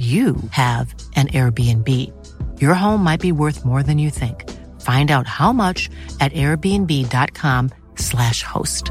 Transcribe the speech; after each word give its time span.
you 0.00 0.36
have 0.52 0.94
an 1.14 1.28
Airbnb. 1.28 1.88
Your 2.58 2.72
home 2.72 3.04
might 3.04 3.20
be 3.20 3.32
worth 3.32 3.66
more 3.66 3.82
than 3.82 3.98
you 3.98 4.08
think. 4.08 4.48
Find 4.80 5.10
out 5.10 5.26
how 5.26 5.52
much 5.52 5.90
at 6.20 6.32
airbnb.com/slash 6.32 8.42
host. 8.42 8.90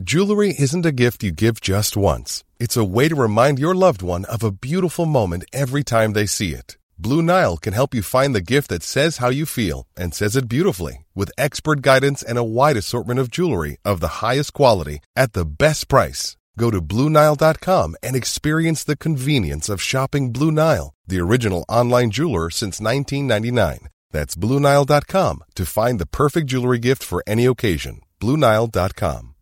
Jewelry 0.00 0.54
isn't 0.56 0.86
a 0.86 0.92
gift 0.92 1.24
you 1.24 1.32
give 1.32 1.60
just 1.60 1.96
once. 1.96 2.44
It's 2.60 2.76
a 2.76 2.84
way 2.84 3.08
to 3.08 3.16
remind 3.16 3.58
your 3.58 3.74
loved 3.74 4.02
one 4.02 4.24
of 4.26 4.44
a 4.44 4.52
beautiful 4.52 5.06
moment 5.06 5.42
every 5.52 5.82
time 5.82 6.12
they 6.12 6.26
see 6.26 6.54
it. 6.54 6.78
Blue 6.96 7.20
Nile 7.20 7.56
can 7.56 7.72
help 7.72 7.94
you 7.94 8.02
find 8.02 8.32
the 8.34 8.40
gift 8.40 8.68
that 8.68 8.84
says 8.84 9.16
how 9.16 9.28
you 9.28 9.44
feel 9.44 9.88
and 9.96 10.14
says 10.14 10.36
it 10.36 10.48
beautifully 10.48 11.04
with 11.16 11.32
expert 11.36 11.82
guidance 11.82 12.22
and 12.22 12.38
a 12.38 12.44
wide 12.44 12.76
assortment 12.76 13.18
of 13.18 13.28
jewelry 13.30 13.78
of 13.84 13.98
the 13.98 14.22
highest 14.24 14.52
quality 14.52 15.00
at 15.16 15.32
the 15.32 15.44
best 15.44 15.88
price. 15.88 16.36
Go 16.58 16.70
to 16.70 16.80
BlueNile.com 16.82 17.96
and 18.02 18.16
experience 18.16 18.84
the 18.84 18.96
convenience 18.96 19.68
of 19.68 19.80
shopping 19.80 20.32
Blue 20.32 20.50
Nile, 20.50 20.94
the 21.06 21.20
original 21.20 21.64
online 21.68 22.10
jeweler 22.10 22.50
since 22.50 22.80
1999. 22.80 23.88
That's 24.10 24.34
BlueNile.com 24.34 25.44
to 25.54 25.66
find 25.66 25.98
the 25.98 26.06
perfect 26.06 26.46
jewelry 26.46 26.78
gift 26.78 27.02
for 27.02 27.22
any 27.26 27.46
occasion. 27.46 28.00
BlueNile.com. 28.20 29.34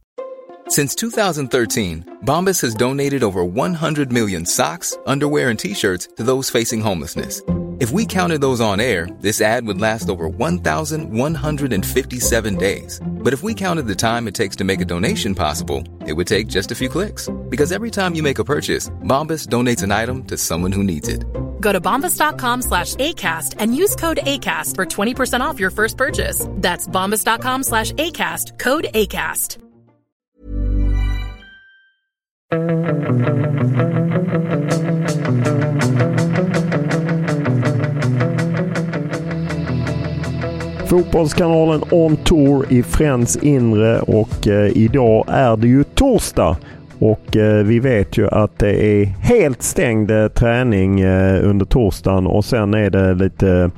Since 0.68 0.94
2013, 0.94 2.18
Bombas 2.24 2.60
has 2.62 2.74
donated 2.74 3.24
over 3.24 3.44
100 3.44 4.12
million 4.12 4.46
socks, 4.46 4.96
underwear, 5.04 5.50
and 5.50 5.58
t 5.58 5.74
shirts 5.74 6.06
to 6.16 6.22
those 6.22 6.48
facing 6.48 6.80
homelessness. 6.80 7.42
If 7.80 7.90
we 7.92 8.04
counted 8.04 8.42
those 8.42 8.60
on 8.60 8.78
air, 8.78 9.08
this 9.20 9.40
ad 9.40 9.66
would 9.66 9.80
last 9.80 10.10
over 10.10 10.28
1,157 10.28 12.56
days. 12.56 13.00
But 13.02 13.32
if 13.32 13.42
we 13.42 13.54
counted 13.54 13.86
the 13.86 13.94
time 13.94 14.28
it 14.28 14.34
takes 14.34 14.54
to 14.56 14.64
make 14.64 14.82
a 14.82 14.84
donation 14.84 15.34
possible, 15.34 15.82
it 16.06 16.12
would 16.12 16.26
take 16.26 16.46
just 16.46 16.70
a 16.70 16.74
few 16.74 16.90
clicks. 16.90 17.30
Because 17.48 17.72
every 17.72 17.90
time 17.90 18.14
you 18.14 18.22
make 18.22 18.38
a 18.38 18.44
purchase, 18.44 18.90
Bombas 19.04 19.46
donates 19.46 19.82
an 19.82 19.92
item 19.92 20.24
to 20.24 20.36
someone 20.36 20.72
who 20.72 20.84
needs 20.84 21.08
it. 21.08 21.24
Go 21.58 21.72
to 21.72 21.80
bombas.com 21.80 22.60
slash 22.60 22.96
ACAST 22.96 23.54
and 23.58 23.74
use 23.74 23.96
code 23.96 24.20
ACAST 24.24 24.74
for 24.74 24.84
20% 24.84 25.40
off 25.40 25.58
your 25.58 25.70
first 25.70 25.96
purchase. 25.96 26.46
That's 26.56 26.86
bombas.com 26.86 27.62
slash 27.62 27.92
ACAST, 27.92 28.58
code 28.58 28.88
ACAST. 28.92 29.56
Fotbollskanalen 40.90 41.82
On 41.90 42.16
Tour 42.16 42.66
i 42.68 42.82
Friends 42.82 43.36
inre 43.36 44.00
och 44.00 44.48
eh, 44.48 44.76
idag 44.76 45.24
är 45.28 45.56
det 45.56 45.68
ju 45.68 45.84
torsdag. 45.84 46.56
Och 46.98 47.36
eh, 47.36 47.64
vi 47.64 47.80
vet 47.80 48.18
ju 48.18 48.28
att 48.28 48.58
det 48.58 48.84
är 48.84 49.04
helt 49.04 49.62
stängd 49.62 50.10
eh, 50.10 50.28
träning 50.28 51.00
eh, 51.00 51.48
under 51.48 51.66
torsdagen 51.66 52.26
och 52.26 52.44
sen 52.44 52.74
är 52.74 52.90
det 52.90 53.14
lite 53.14 53.70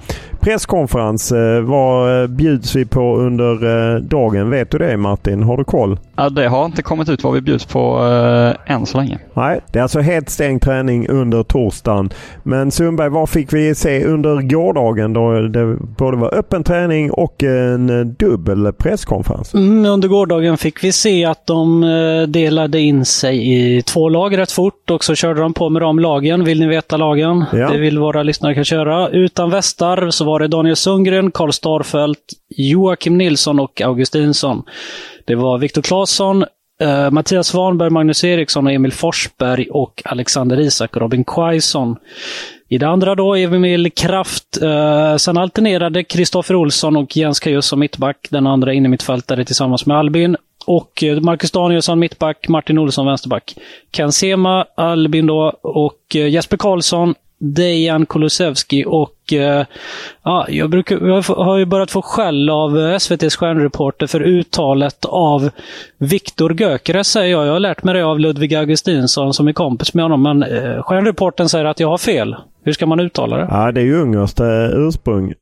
presskonferens. 0.42 1.32
Eh, 1.32 1.60
vad 1.60 2.22
eh, 2.22 2.28
bjuds 2.28 2.76
vi 2.76 2.84
på 2.84 3.16
under 3.16 3.52
eh, 3.94 4.00
dagen? 4.00 4.50
Vet 4.50 4.70
du 4.70 4.78
det 4.78 4.96
Martin? 4.96 5.42
Har 5.42 5.56
du 5.56 5.64
koll? 5.64 5.98
Ja, 6.16 6.28
det 6.28 6.48
har 6.48 6.66
inte 6.66 6.82
kommit 6.82 7.08
ut 7.08 7.24
vad 7.24 7.32
vi 7.32 7.40
bjuds 7.40 7.64
på 7.64 7.98
äh, 8.66 8.74
än 8.74 8.86
så 8.86 8.98
länge. 8.98 9.18
Nej, 9.34 9.60
det 9.72 9.78
är 9.78 9.82
alltså 9.82 10.00
helt 10.00 10.30
stängd 10.30 10.62
träning 10.62 11.08
under 11.08 11.42
torsdagen. 11.42 12.10
Men 12.42 12.70
Sundberg, 12.70 13.08
vad 13.08 13.28
fick 13.28 13.52
vi 13.52 13.74
se 13.74 14.04
under 14.04 14.42
gårdagen 14.42 15.12
då 15.12 15.40
det 15.40 15.76
både 15.98 16.16
var 16.16 16.34
öppen 16.34 16.64
träning 16.64 17.10
och 17.10 17.42
en 17.42 18.14
dubbel 18.18 18.72
presskonferens? 18.72 19.54
Mm, 19.54 19.86
under 19.86 20.08
gårdagen 20.08 20.58
fick 20.58 20.84
vi 20.84 20.92
se 20.92 21.24
att 21.24 21.46
de 21.46 21.80
delade 22.28 22.80
in 22.80 23.04
sig 23.04 23.52
i 23.52 23.82
två 23.82 24.08
lag 24.08 24.38
rätt 24.38 24.52
fort 24.52 24.90
och 24.90 25.04
så 25.04 25.14
körde 25.14 25.40
de 25.40 25.54
på 25.54 25.68
med 25.68 25.82
de 25.82 25.98
lagen. 25.98 26.44
Vill 26.44 26.60
ni 26.60 26.66
veta 26.66 26.96
lagen? 26.96 27.44
Ja. 27.52 27.70
Det 27.70 27.78
vill 27.78 27.98
våra 27.98 28.22
lyssnare 28.22 28.54
kan 28.54 28.64
köra. 28.64 29.08
Utan 29.08 29.50
västar 29.50 30.10
så 30.10 30.24
var 30.24 30.31
det 30.38 30.48
Daniel 30.48 30.76
Sundgren, 30.76 31.30
Karl 31.30 31.50
Starfelt, 31.50 32.32
Joakim 32.56 33.18
Nilsson 33.18 33.60
och 33.60 33.80
Augustinsson. 33.80 34.62
Det 35.24 35.34
var 35.34 35.58
Viktor 35.58 35.82
Claesson, 35.82 36.44
Uh, 36.82 37.10
Mattias 37.10 37.46
Svanberg, 37.46 37.90
Magnus 37.90 38.24
Eriksson, 38.24 38.66
och 38.66 38.72
Emil 38.72 38.92
Forsberg 38.92 39.66
och 39.70 40.02
Alexander 40.04 40.60
Isak 40.60 40.96
och 40.96 41.02
Robin 41.02 41.24
Quaison. 41.24 41.96
I 42.68 42.78
det 42.78 42.88
andra 42.88 43.14
då 43.14 43.34
Emil 43.34 43.92
Kraft. 43.92 44.58
Uh, 44.62 45.16
sen 45.16 45.36
alternerade 45.36 46.04
Kristoffer 46.04 46.54
Olsson 46.54 46.96
och 46.96 47.16
Jens 47.16 47.40
Kajus 47.40 47.66
som 47.66 47.80
mittback. 47.80 48.28
Den 48.30 48.46
andra 48.46 48.72
innermittfältare 48.72 49.44
tillsammans 49.44 49.86
med 49.86 49.96
Albin. 49.96 50.36
Och 50.66 51.02
eh, 51.02 51.20
Marcus 51.20 51.50
Danielsson 51.50 51.98
mittback, 51.98 52.48
Martin 52.48 52.78
Olsson 52.78 53.06
vänsterback. 53.06 53.54
Ken 53.90 54.12
Sema, 54.12 54.66
Albin 54.74 55.26
då 55.26 55.58
och 55.62 56.14
Jesper 56.14 56.56
Karlsson, 56.56 57.14
Dejan 57.42 58.06
Kulusevski 58.06 58.84
och 58.86 59.32
eh, 59.32 59.66
ja, 60.22 60.46
jag, 60.48 60.70
brukar, 60.70 61.06
jag 61.06 61.22
har 61.22 61.58
ju 61.58 61.64
börjat 61.64 61.90
få 61.90 62.02
skäll 62.02 62.50
av 62.50 62.78
SVTs 62.78 63.36
stjärnreporter 63.36 64.06
för 64.06 64.20
uttalet 64.20 65.04
av 65.04 65.50
Viktor 65.98 66.60
Gökeres, 66.60 67.08
säger 67.08 67.30
jag. 67.30 67.46
Jag 67.46 67.52
har 67.52 67.60
lärt 67.60 67.84
mig 67.84 67.94
det 67.94 68.04
av 68.04 68.20
Ludvig 68.20 68.54
Augustinsson 68.54 69.34
som 69.34 69.48
är 69.48 69.52
kompis 69.52 69.94
med 69.94 70.04
honom. 70.04 70.22
Men 70.22 70.42
eh, 70.42 70.82
stjärnreporten 70.82 71.48
säger 71.48 71.64
att 71.64 71.80
jag 71.80 71.88
har 71.88 71.98
fel. 71.98 72.36
Hur 72.64 72.72
ska 72.72 72.86
man 72.86 73.00
uttala 73.00 73.36
det? 73.36 73.48
Ja, 73.50 73.72
det 73.72 73.80
är 73.80 73.84
ju 73.84 74.02
ungerskt 74.02 74.40
ursprung. 74.72 75.34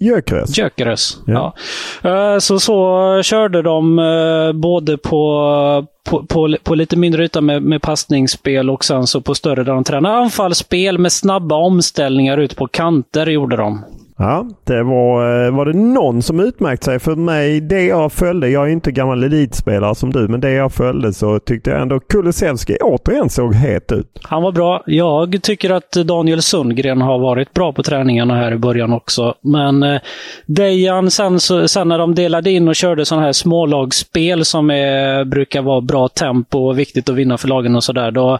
Gyökeres. 0.00 0.58
Gyökeres, 0.58 1.18
ja. 1.26 1.54
ja. 2.02 2.34
Eh, 2.34 2.38
så 2.38 2.58
så 2.58 3.20
körde 3.22 3.62
de 3.62 3.98
eh, 3.98 4.52
både 4.52 4.96
på, 4.96 5.86
på, 6.06 6.26
på, 6.26 6.56
på, 6.62 6.74
lite 6.74 6.96
mindre 6.96 7.24
yta 7.24 7.40
med, 7.40 7.62
med 7.62 7.82
passningsspel 7.82 8.70
och 8.70 8.84
sen 8.84 9.06
så 9.06 9.20
på 9.20 9.34
större 9.34 9.64
där 9.64 9.72
de 9.72 9.84
tränade 9.84 10.14
anfallsspel 10.14 10.98
med 10.98 11.12
snabba 11.12 11.56
omställningar 11.56 12.38
ut 12.38 12.56
på 12.56 12.66
kanter 12.66 13.26
gjorde 13.26 13.56
de. 13.56 13.84
Ja, 14.18 14.46
det 14.64 14.82
var, 14.82 15.44
eh, 15.46 15.56
var 15.56 15.64
det 15.66 15.72
någon 15.72 16.22
som 16.22 16.40
utmärkt 16.40 16.84
sig. 16.84 16.98
För 16.98 17.16
mig, 17.16 17.60
det 17.60 17.82
jag 17.82 18.12
följde, 18.12 18.48
jag 18.48 18.66
är 18.66 18.72
inte 18.72 18.92
gammal 18.92 19.24
elitspelare 19.24 19.94
som 19.94 20.12
du, 20.12 20.28
men 20.28 20.40
det 20.40 20.50
jag 20.50 20.72
följde 20.72 21.12
så 21.12 21.38
tyckte 21.38 21.70
jag 21.70 21.82
ändå 21.82 22.00
Kulusevski 22.00 22.76
återigen 22.80 23.30
såg 23.30 23.54
het 23.54 23.92
ut. 23.92 24.06
Han 24.22 24.42
var 24.42 24.52
bra. 24.52 24.82
Jag 24.86 25.42
tycker 25.42 25.70
att 25.70 25.92
Daniel 25.92 26.42
Sundgren 26.42 27.00
har 27.00 27.18
varit 27.18 27.54
bra 27.54 27.72
på 27.72 27.82
träningarna 27.82 28.34
här 28.34 28.52
i 28.52 28.56
början 28.56 28.92
också. 28.92 29.34
Men 29.40 29.82
eh, 29.82 30.00
Dejan, 30.46 31.10
sen, 31.10 31.40
sen 31.40 31.88
när 31.88 31.98
de 31.98 32.14
delade 32.14 32.50
in 32.50 32.68
och 32.68 32.76
körde 32.76 33.04
sådana 33.04 33.26
här 33.26 33.32
smålagsspel 33.32 34.44
som 34.44 34.70
är, 34.70 35.24
brukar 35.24 35.62
vara 35.62 35.80
bra 35.80 36.08
tempo 36.08 36.58
och 36.58 36.78
viktigt 36.78 37.08
att 37.08 37.14
vinna 37.14 37.38
för 37.38 37.48
lagen 37.48 37.76
och 37.76 37.84
sådär. 37.84 38.10
Då 38.10 38.38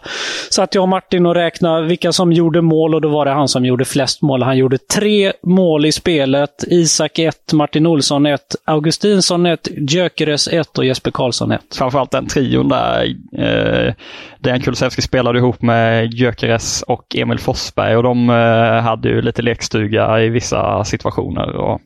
satt 0.49 0.75
jag 0.75 0.81
och 0.81 0.89
Martin 0.89 1.25
och 1.25 1.35
räknade 1.35 1.87
vilka 1.87 2.11
som 2.11 2.33
gjorde 2.33 2.61
mål 2.61 2.95
och 2.95 3.01
då 3.01 3.09
var 3.09 3.25
det 3.25 3.31
han 3.31 3.47
som 3.47 3.65
gjorde 3.65 3.85
flest 3.85 4.21
mål. 4.21 4.43
Han 4.43 4.57
gjorde 4.57 4.77
tre 4.77 5.33
mål 5.43 5.66
mål 5.67 5.85
i 5.85 5.91
spelet. 5.91 6.63
Isak 6.67 7.19
1, 7.19 7.53
Martin 7.53 7.85
Olsson 7.85 8.25
1, 8.25 8.41
Augustinsson 8.65 9.45
1, 9.45 9.67
Gyökeres 9.77 10.47
1 10.47 10.77
och 10.77 10.85
Jesper 10.85 11.11
Karlsson 11.11 11.51
1. 11.51 11.61
Framförallt 11.75 12.11
den 12.11 12.27
trion 12.27 12.69
där. 12.69 13.15
Eh, 13.37 13.93
Dejan 14.39 14.61
Kulusevski 14.61 15.01
spelade 15.01 15.39
ihop 15.39 15.61
med 15.61 16.13
Gyökeres 16.13 16.81
och 16.81 17.15
Emil 17.15 17.39
Forsberg 17.39 17.95
och 17.97 18.03
de 18.03 18.29
eh, 18.29 18.81
hade 18.83 19.09
ju 19.09 19.21
lite 19.21 19.41
lekstuga 19.41 20.21
i 20.21 20.29
vissa 20.29 20.83
situationer. 20.83 21.55
Och, 21.55 21.81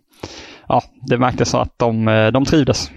ja, 0.67 0.83
det 1.07 1.17
märktes 1.17 1.55
att 1.55 1.79
de, 1.79 2.07
eh, 2.07 2.27
de 2.27 2.45
trivdes. 2.45 2.91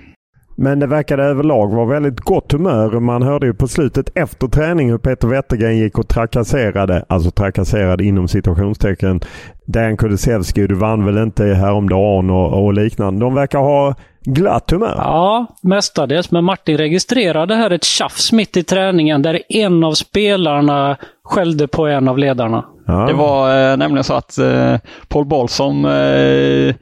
Men 0.56 0.78
det 0.78 0.86
verkade 0.86 1.22
överlag 1.24 1.74
vara 1.74 1.86
väldigt 1.86 2.20
gott 2.20 2.52
humör. 2.52 3.00
Man 3.00 3.22
hörde 3.22 3.46
ju 3.46 3.54
på 3.54 3.68
slutet 3.68 4.10
efter 4.14 4.48
träning 4.48 4.90
hur 4.90 4.98
Peter 4.98 5.28
Wettergren 5.28 5.78
gick 5.78 5.98
och 5.98 6.08
trakasserade, 6.08 7.04
alltså 7.08 7.30
trakasserade 7.30 8.04
inom 8.04 8.28
situationstecken, 8.28 9.20
Dejan 9.66 9.96
Kulusevski. 9.96 10.66
Du 10.66 10.74
vann 10.74 11.04
väl 11.04 11.18
inte 11.18 11.44
häromdagen 11.44 12.30
och, 12.30 12.64
och 12.64 12.74
liknande. 12.74 13.20
De 13.20 13.34
verkar 13.34 13.58
ha 13.58 13.94
glatt 14.24 14.70
humör. 14.70 14.94
Ja, 14.96 15.46
mestadels. 15.62 16.30
Men 16.30 16.44
Martin 16.44 16.78
registrerade 16.78 17.54
här 17.54 17.70
ett 17.70 17.84
tjafs 17.84 18.32
mitt 18.32 18.56
i 18.56 18.62
träningen 18.62 19.22
där 19.22 19.42
en 19.48 19.84
av 19.84 19.92
spelarna 19.92 20.96
skällde 21.24 21.68
på 21.68 21.86
en 21.86 22.08
av 22.08 22.18
ledarna. 22.18 22.64
Ja. 22.86 23.06
Det 23.06 23.12
var 23.12 23.70
eh, 23.70 23.76
nämligen 23.76 24.04
så 24.04 24.14
att 24.14 24.38
eh, 24.38 24.76
Paul 25.08 25.26
Bolsom 25.26 25.84
eh, 25.84 26.74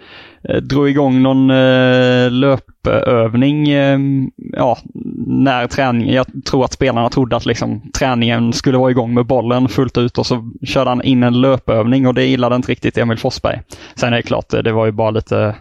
Eh, 0.48 0.56
drog 0.56 0.88
igång 0.88 1.22
någon 1.22 1.50
eh, 1.50 2.30
löpövning 2.30 3.68
eh, 3.68 3.98
ja, 4.52 4.78
när 5.26 5.66
träningen, 5.66 6.14
jag 6.14 6.26
tror 6.44 6.64
att 6.64 6.72
spelarna 6.72 7.08
trodde 7.08 7.36
att 7.36 7.46
liksom, 7.46 7.90
träningen 7.98 8.52
skulle 8.52 8.78
vara 8.78 8.90
igång 8.90 9.14
med 9.14 9.26
bollen 9.26 9.68
fullt 9.68 9.98
ut 9.98 10.18
och 10.18 10.26
så 10.26 10.50
körde 10.66 10.90
han 10.90 11.02
in 11.02 11.22
en 11.22 11.40
löpövning 11.40 12.06
och 12.06 12.14
det 12.14 12.24
gillade 12.24 12.56
inte 12.56 12.70
riktigt 12.70 12.98
Emil 12.98 13.18
Forsberg. 13.18 13.60
Sen 13.94 14.12
är 14.12 14.16
det 14.16 14.22
klart, 14.22 14.54
eh, 14.54 14.60
det 14.60 14.72
var 14.72 14.86
ju 14.86 14.92
bara 14.92 15.10
lite 15.10 15.54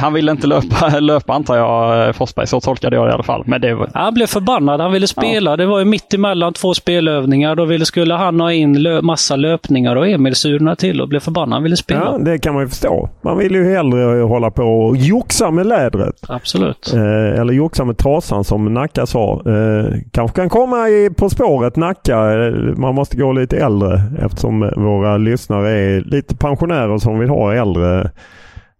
han 0.00 0.12
ville 0.12 0.32
inte 0.32 0.46
löpa, 0.46 0.88
löpa 1.00 1.32
antar 1.32 1.56
jag, 1.56 2.06
eh, 2.06 2.12
Forsberg. 2.12 2.46
Så 2.46 2.60
tolkade 2.60 2.96
jag 2.96 3.06
det 3.06 3.10
i 3.10 3.14
alla 3.14 3.22
fall. 3.22 3.42
Men 3.46 3.60
det 3.60 3.74
var... 3.74 3.90
Han 3.94 4.14
blev 4.14 4.26
förbannad. 4.26 4.80
Han 4.80 4.92
ville 4.92 5.06
spela. 5.06 5.50
Ja. 5.50 5.56
Det 5.56 5.66
var 5.66 5.78
ju 5.78 5.84
mitt 5.84 6.14
emellan 6.14 6.52
två 6.52 6.74
spelövningar. 6.74 7.54
Då 7.54 7.64
ville, 7.64 7.86
skulle 7.86 8.14
han 8.14 8.40
ha 8.40 8.52
in 8.52 8.82
lö 8.82 9.02
massa 9.02 9.36
löpningar 9.36 9.96
och 9.96 10.08
Emil 10.08 10.34
surnade 10.34 10.76
till 10.76 11.00
och 11.00 11.08
blev 11.08 11.20
förbannad. 11.20 11.52
Han 11.52 11.62
ville 11.62 11.76
spela. 11.76 12.00
Ja, 12.00 12.18
det 12.18 12.38
kan 12.38 12.54
man 12.54 12.62
ju 12.62 12.68
förstå. 12.68 13.08
Man 13.20 13.38
vill 13.38 13.52
ju 13.52 13.74
hellre 13.74 14.22
hålla 14.22 14.50
på 14.50 14.62
och 14.62 14.96
joxa 14.96 15.50
med 15.50 15.66
lädret. 15.66 16.14
Absolut. 16.28 16.92
Eh, 16.94 17.40
eller 17.40 17.52
joxa 17.52 17.84
med 17.84 17.98
trasan 17.98 18.44
som 18.44 18.74
Nacka 18.74 19.06
sa. 19.06 19.42
Eh, 19.46 19.98
kanske 20.10 20.40
kan 20.40 20.48
komma 20.48 20.88
i 20.88 21.10
På 21.16 21.30
spåret 21.30 21.76
Nacka. 21.76 22.32
Eh, 22.32 22.52
man 22.76 22.94
måste 22.94 23.16
gå 23.16 23.32
lite 23.32 23.56
äldre 23.56 24.02
eftersom 24.24 24.70
våra 24.76 25.16
lyssnare 25.16 25.70
är 25.70 26.00
lite 26.00 26.36
pensionärer 26.36 26.98
som 26.98 27.18
vill 27.18 27.28
ha 27.28 27.54
äldre 27.54 28.10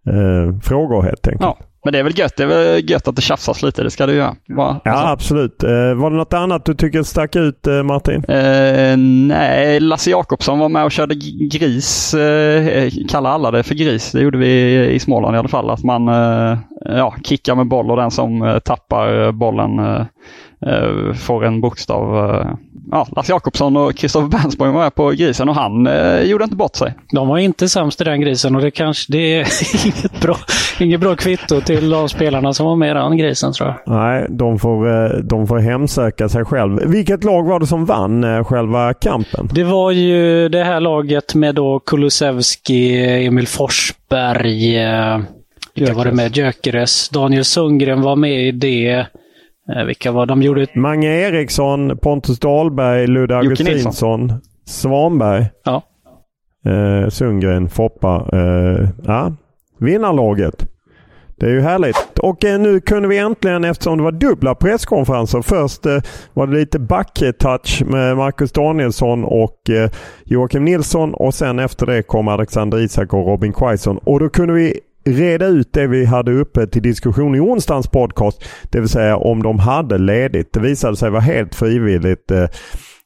eh, 0.08 0.60
frågor 0.62 1.02
helt 1.02 1.28
enkelt. 1.28 1.42
Ja. 1.42 1.58
Men 1.84 1.92
det 1.92 1.98
är 1.98 2.02
väl 2.02 2.18
gött, 2.18 2.36
det 2.36 2.42
är 2.42 2.46
väl 2.46 2.90
gött 2.90 3.08
att 3.08 3.16
det 3.16 3.22
tjafsas 3.22 3.62
lite, 3.62 3.82
det 3.82 3.90
ska 3.90 4.06
du 4.06 4.14
göra. 4.14 4.36
Va? 4.48 4.80
Ja 4.84 4.90
alltså. 4.90 5.06
absolut. 5.06 5.62
Eh, 5.62 5.94
var 5.94 6.10
det 6.10 6.16
något 6.16 6.32
annat 6.32 6.64
du 6.64 6.74
tycker 6.74 7.02
stack 7.02 7.36
ut 7.36 7.66
eh, 7.66 7.82
Martin? 7.82 8.24
Eh, 8.24 8.96
nej, 8.96 9.80
Lasse 9.80 10.10
Jakobsson 10.10 10.58
var 10.58 10.68
med 10.68 10.84
och 10.84 10.92
körde 10.92 11.14
gris. 11.50 12.14
Eh, 12.14 12.90
kallar 13.08 13.30
alla 13.30 13.50
det 13.50 13.62
för 13.62 13.74
gris. 13.74 14.12
Det 14.12 14.20
gjorde 14.20 14.38
vi 14.38 14.84
i 14.90 14.98
Småland 14.98 15.36
i 15.36 15.38
alla 15.38 15.48
fall. 15.48 15.70
Att 15.70 15.84
man 15.84 16.08
eh, 16.08 16.58
ja, 16.84 17.14
kickar 17.24 17.54
med 17.54 17.66
boll 17.66 17.90
och 17.90 17.96
den 17.96 18.10
som 18.10 18.42
eh, 18.42 18.58
tappar 18.58 19.32
bollen 19.32 19.78
eh, 20.66 21.12
får 21.14 21.44
en 21.44 21.60
bokstav. 21.60 22.30
Eh, 22.30 22.46
ja, 22.90 23.06
Lasse 23.16 23.32
Jakobsson 23.32 23.76
och 23.76 23.96
Kristoffer 23.96 24.28
Bernsborg 24.28 24.72
var 24.72 24.90
på 24.90 25.10
grisen 25.10 25.48
och 25.48 25.54
han 25.54 25.86
eh, 25.86 26.22
gjorde 26.22 26.44
inte 26.44 26.56
bort 26.56 26.76
sig. 26.76 26.94
De 27.12 27.28
var 27.28 27.38
inte 27.38 27.68
sämst 27.68 28.00
i 28.00 28.04
den 28.04 28.20
grisen 28.20 28.56
och 28.56 28.62
det 28.62 28.70
kanske 28.70 29.12
det 29.12 29.18
är 29.18 29.46
inget 29.86 30.20
bra, 30.20 30.36
inget 30.80 31.00
bra 31.00 31.16
kvitto 31.16 31.60
till 31.60 31.90
de 31.90 32.08
spelarna 32.08 32.52
som 32.52 32.66
var 32.66 32.76
med 32.76 32.90
i 32.90 32.94
den 32.94 33.16
grisen 33.16 33.52
tror 33.52 33.68
jag. 33.68 33.96
Nej, 33.96 34.26
de 34.30 34.58
får, 34.58 35.04
eh, 35.04 35.10
de 35.10 35.46
får 35.46 35.58
hemsöka 35.58 36.28
sig 36.28 36.44
själv. 36.44 36.80
Vilket 36.86 37.24
lag 37.24 37.42
var 37.42 37.60
det 37.60 37.66
som 37.66 37.84
vann 37.84 38.24
eh, 38.24 38.44
själva 38.44 38.94
kampen? 38.94 39.48
Det 39.52 39.64
var 39.64 39.90
ju 39.90 40.48
det 40.48 40.64
här 40.64 40.80
laget 40.80 41.34
med 41.34 41.54
då 41.54 41.78
Kulusevski, 41.78 43.06
Emil 43.26 43.48
Forsberg, 43.48 44.76
vilka 45.74 45.94
var 45.94 46.04
det 46.04 46.12
med? 46.12 46.36
Gyökeres. 46.36 47.08
Daniel 47.08 47.44
Sundgren 47.44 48.02
var 48.02 48.16
med 48.16 48.48
i 48.48 48.50
det. 48.52 49.06
Eh, 49.76 49.84
vilka 49.86 50.12
var 50.12 50.26
de? 50.26 50.42
gjorde? 50.42 50.66
Mange 50.74 51.08
Eriksson, 51.08 51.98
Pontus 51.98 52.38
Dahlberg, 52.38 53.06
Ludde 53.06 53.36
Augustinsson, 53.36 54.32
Svanberg. 54.66 55.46
Ja. 55.64 55.82
Eh, 56.66 57.08
Sundgren, 57.08 57.68
Foppa. 57.68 58.28
Eh, 58.32 58.88
ja. 59.06 59.32
Vinnarlaget. 59.78 60.68
Det 61.36 61.46
är 61.46 61.50
ju 61.50 61.60
härligt. 61.60 62.18
Och 62.18 62.44
eh, 62.44 62.60
nu 62.60 62.80
kunde 62.80 63.08
vi 63.08 63.18
äntligen, 63.18 63.64
eftersom 63.64 63.96
det 63.96 64.04
var 64.04 64.12
dubbla 64.12 64.54
presskonferenser. 64.54 65.42
Först 65.42 65.86
eh, 65.86 65.98
var 66.32 66.46
det 66.46 66.54
lite 66.54 66.78
backtouch 66.78 67.82
med 67.86 68.16
Marcus 68.16 68.52
Danielsson 68.52 69.24
och 69.24 69.70
eh, 69.70 69.90
Joakim 70.24 70.64
Nilsson 70.64 71.14
och 71.14 71.34
sen 71.34 71.58
efter 71.58 71.86
det 71.86 72.02
kom 72.02 72.28
Alexander 72.28 72.78
Isak 72.78 73.14
och 73.14 73.26
Robin 73.26 73.52
Quaison. 73.52 73.98
Och 73.98 74.20
då 74.20 74.28
kunde 74.28 74.54
vi 74.54 74.80
reda 75.04 75.46
ut 75.46 75.72
det 75.72 75.86
vi 75.86 76.04
hade 76.04 76.32
uppe 76.32 76.66
till 76.66 76.82
diskussion 76.82 77.34
i 77.34 77.40
onsdagens 77.40 77.86
podcast. 77.86 78.44
Det 78.62 78.80
vill 78.80 78.88
säga 78.88 79.16
om 79.16 79.42
de 79.42 79.58
hade 79.58 79.98
ledigt. 79.98 80.52
Det 80.52 80.60
visade 80.60 80.96
sig 80.96 81.10
vara 81.10 81.20
helt 81.20 81.54
frivilligt. 81.54 82.30
Eh, 82.30 82.46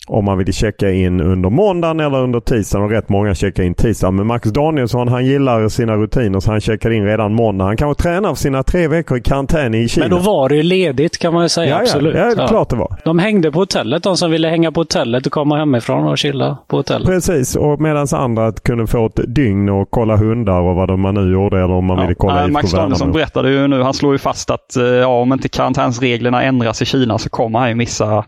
Eh, 0.09 0.17
om 0.17 0.25
man 0.25 0.39
vill 0.39 0.53
checka 0.53 0.91
in 0.91 1.21
under 1.21 1.51
måndagen 1.51 2.01
eller 2.01 2.19
under 2.19 2.41
tisdagen. 2.41 2.85
Och 2.85 2.91
rätt 2.91 3.09
många 3.09 3.35
checkar 3.35 3.63
in 3.63 3.75
tisdagen. 3.75 4.17
Men 4.17 4.27
Max 4.27 4.49
Danielsson 4.49 5.09
han 5.09 5.27
gillar 5.27 5.69
sina 5.69 5.97
rutiner 5.97 6.41
så 6.41 6.51
han 6.51 6.61
checkade 6.61 6.95
in 6.95 7.05
redan 7.05 7.35
måndag. 7.35 7.65
Han 7.65 7.77
kanske 7.77 8.03
tränar 8.03 8.29
för 8.29 8.37
sina 8.37 8.63
tre 8.63 8.89
veckor 8.89 9.19
i 9.19 9.21
karantän 9.21 9.75
i 9.75 9.89
Kina. 9.89 10.09
Men 10.09 10.19
då 10.19 10.31
var 10.31 10.49
det 10.49 10.57
ju 10.57 10.63
ledigt 10.63 11.19
kan 11.19 11.35
man 11.35 11.43
ju 11.43 11.49
säga. 11.49 11.71
Ja, 11.71 11.81
absolut. 11.81 12.17
Ja, 12.17 12.33
ja, 12.37 12.47
klart 12.47 12.71
det 12.71 12.77
var. 12.77 12.97
De 13.05 13.19
hängde 13.19 13.53
på 13.53 13.59
hotellet. 13.59 14.03
De 14.03 14.17
som 14.17 14.31
ville 14.31 14.49
hänga 14.49 14.73
på 14.73 14.81
hotellet 14.81 15.27
och 15.27 15.33
komma 15.33 15.59
hemifrån 15.59 16.09
och 16.09 16.19
chilla 16.19 16.57
på 16.67 16.77
hotellet. 16.77 17.09
Precis, 17.09 17.57
och 17.57 17.81
medan 17.81 18.07
andra 18.13 18.53
kunde 18.53 18.87
få 18.87 19.07
ett 19.07 19.21
dygn 19.27 19.69
och 19.69 19.91
kolla 19.91 20.17
hundar 20.17 20.61
och 20.61 20.77
vad 20.77 20.99
man 20.99 21.15
nu 21.15 21.33
gjorde. 21.33 21.57
Eller 21.57 21.75
om 21.75 21.85
man 21.85 21.97
ja. 21.97 22.03
ville 22.03 22.15
kolla 22.15 22.43
äh, 22.43 22.49
Max 22.49 22.73
Danielsson 22.73 23.13
berättade 23.13 23.51
ju 23.51 23.67
nu, 23.67 23.83
han 23.83 23.95
slår 23.95 24.13
ju 24.13 24.19
fast 24.19 24.51
att 24.51 24.77
ja, 25.01 25.07
om 25.07 25.33
inte 25.33 25.49
karantänsreglerna 25.49 26.43
ändras 26.43 26.83
i 26.83 26.85
Kina 26.85 27.19
så 27.19 27.29
kommer 27.29 27.59
han 27.59 27.69
ju 27.69 27.75
missa 27.75 28.25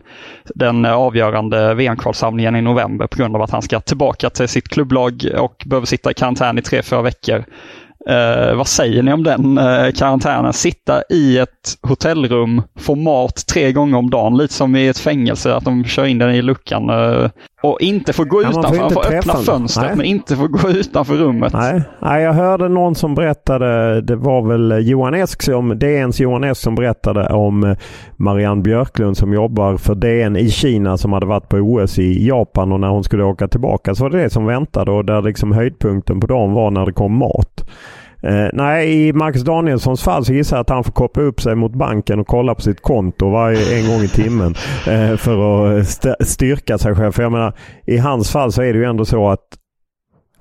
den 0.55 0.85
avgörande 0.85 1.68
VM-kvalsamlingen 1.73 2.55
i 2.55 2.61
november 2.61 3.07
på 3.07 3.17
grund 3.17 3.35
av 3.35 3.41
att 3.41 3.51
han 3.51 3.61
ska 3.61 3.79
tillbaka 3.79 4.29
till 4.29 4.47
sitt 4.47 4.69
klubblag 4.69 5.25
och 5.37 5.63
behöver 5.65 5.87
sitta 5.87 6.11
i 6.11 6.13
karantän 6.13 6.57
i 6.57 6.61
tre, 6.61 6.81
fyra 6.81 7.01
veckor. 7.01 7.43
Eh, 8.09 8.55
vad 8.55 8.67
säger 8.67 9.03
ni 9.03 9.13
om 9.13 9.23
den 9.23 9.57
eh, 9.57 9.91
karantänen? 9.91 10.53
Sitta 10.53 11.03
i 11.09 11.37
ett 11.37 11.77
hotellrum, 11.81 12.61
få 12.79 12.95
mat 12.95 13.45
tre 13.47 13.71
gånger 13.71 13.97
om 13.97 14.09
dagen, 14.09 14.37
lite 14.37 14.53
som 14.53 14.75
i 14.75 14.87
ett 14.87 14.97
fängelse, 14.97 15.53
att 15.53 15.65
de 15.65 15.85
kör 15.85 16.05
in 16.05 16.17
den 16.17 16.35
i 16.35 16.41
luckan. 16.41 16.89
Eh, 16.89 17.29
och 17.61 17.81
inte 17.81 18.13
få 18.13 18.23
gå 18.23 18.43
ja, 18.43 18.49
utanför, 18.49 18.81
han 18.81 18.91
får 18.91 19.13
öppna 19.13 19.33
fönstret 19.33 19.87
Nej. 19.87 19.97
men 19.97 20.05
inte 20.05 20.35
få 20.35 20.47
gå 20.47 20.69
utanför 20.69 21.13
rummet. 21.13 21.53
Nej. 21.53 21.81
Nej, 21.99 22.23
jag 22.23 22.33
hörde 22.33 22.69
någon 22.69 22.95
som 22.95 23.15
berättade, 23.15 24.01
det 24.01 24.15
var 24.15 24.41
väl 24.41 24.87
Johan 24.87 25.13
Esk 25.13 25.41
som, 25.41 25.79
DNs 25.79 26.19
Johan 26.19 26.43
Esk 26.43 26.61
som 26.61 26.75
berättade 26.75 27.27
om 27.27 27.75
Marianne 28.17 28.61
Björklund 28.61 29.17
som 29.17 29.33
jobbar 29.33 29.77
för 29.77 29.95
DN 29.95 30.37
i 30.37 30.49
Kina 30.49 30.97
som 30.97 31.13
hade 31.13 31.25
varit 31.25 31.49
på 31.49 31.57
OS 31.57 31.99
i 31.99 32.27
Japan 32.27 32.71
och 32.71 32.79
när 32.79 32.89
hon 32.89 33.03
skulle 33.03 33.23
åka 33.23 33.47
tillbaka 33.47 33.95
så 33.95 34.03
var 34.03 34.09
det 34.09 34.23
det 34.23 34.29
som 34.29 34.45
väntade 34.45 34.91
och 34.91 35.05
där 35.05 35.21
liksom 35.21 35.51
höjdpunkten 35.51 36.19
på 36.19 36.27
dagen 36.27 36.53
var 36.53 36.71
när 36.71 36.85
det 36.85 36.93
kom 36.93 37.17
mat. 37.17 37.65
Eh, 38.23 38.47
nej, 38.53 39.07
i 39.07 39.13
Max 39.13 39.41
Danielssons 39.41 40.03
fall 40.03 40.25
så 40.25 40.33
gissar 40.33 40.57
jag 40.57 40.61
att 40.61 40.69
han 40.69 40.83
får 40.83 40.91
koppla 40.91 41.23
upp 41.23 41.41
sig 41.41 41.55
mot 41.55 41.71
banken 41.71 42.19
och 42.19 42.27
kolla 42.27 42.55
på 42.55 42.61
sitt 42.61 42.81
konto 42.81 43.29
varje 43.29 43.79
en 43.79 43.87
gång 43.87 44.01
i 44.01 44.07
timmen 44.07 44.55
eh, 44.87 45.15
för 45.15 45.77
att 45.79 46.05
eh, 46.05 46.13
styrka 46.19 46.77
sig 46.77 46.95
själv. 46.95 47.11
För 47.11 47.23
jag 47.23 47.31
menar, 47.31 47.53
i 47.85 47.97
hans 47.97 48.31
fall 48.31 48.51
så 48.51 48.61
är 48.61 48.73
det 48.73 48.79
ju 48.79 48.85
ändå 48.85 49.05
så 49.05 49.29
att 49.29 49.47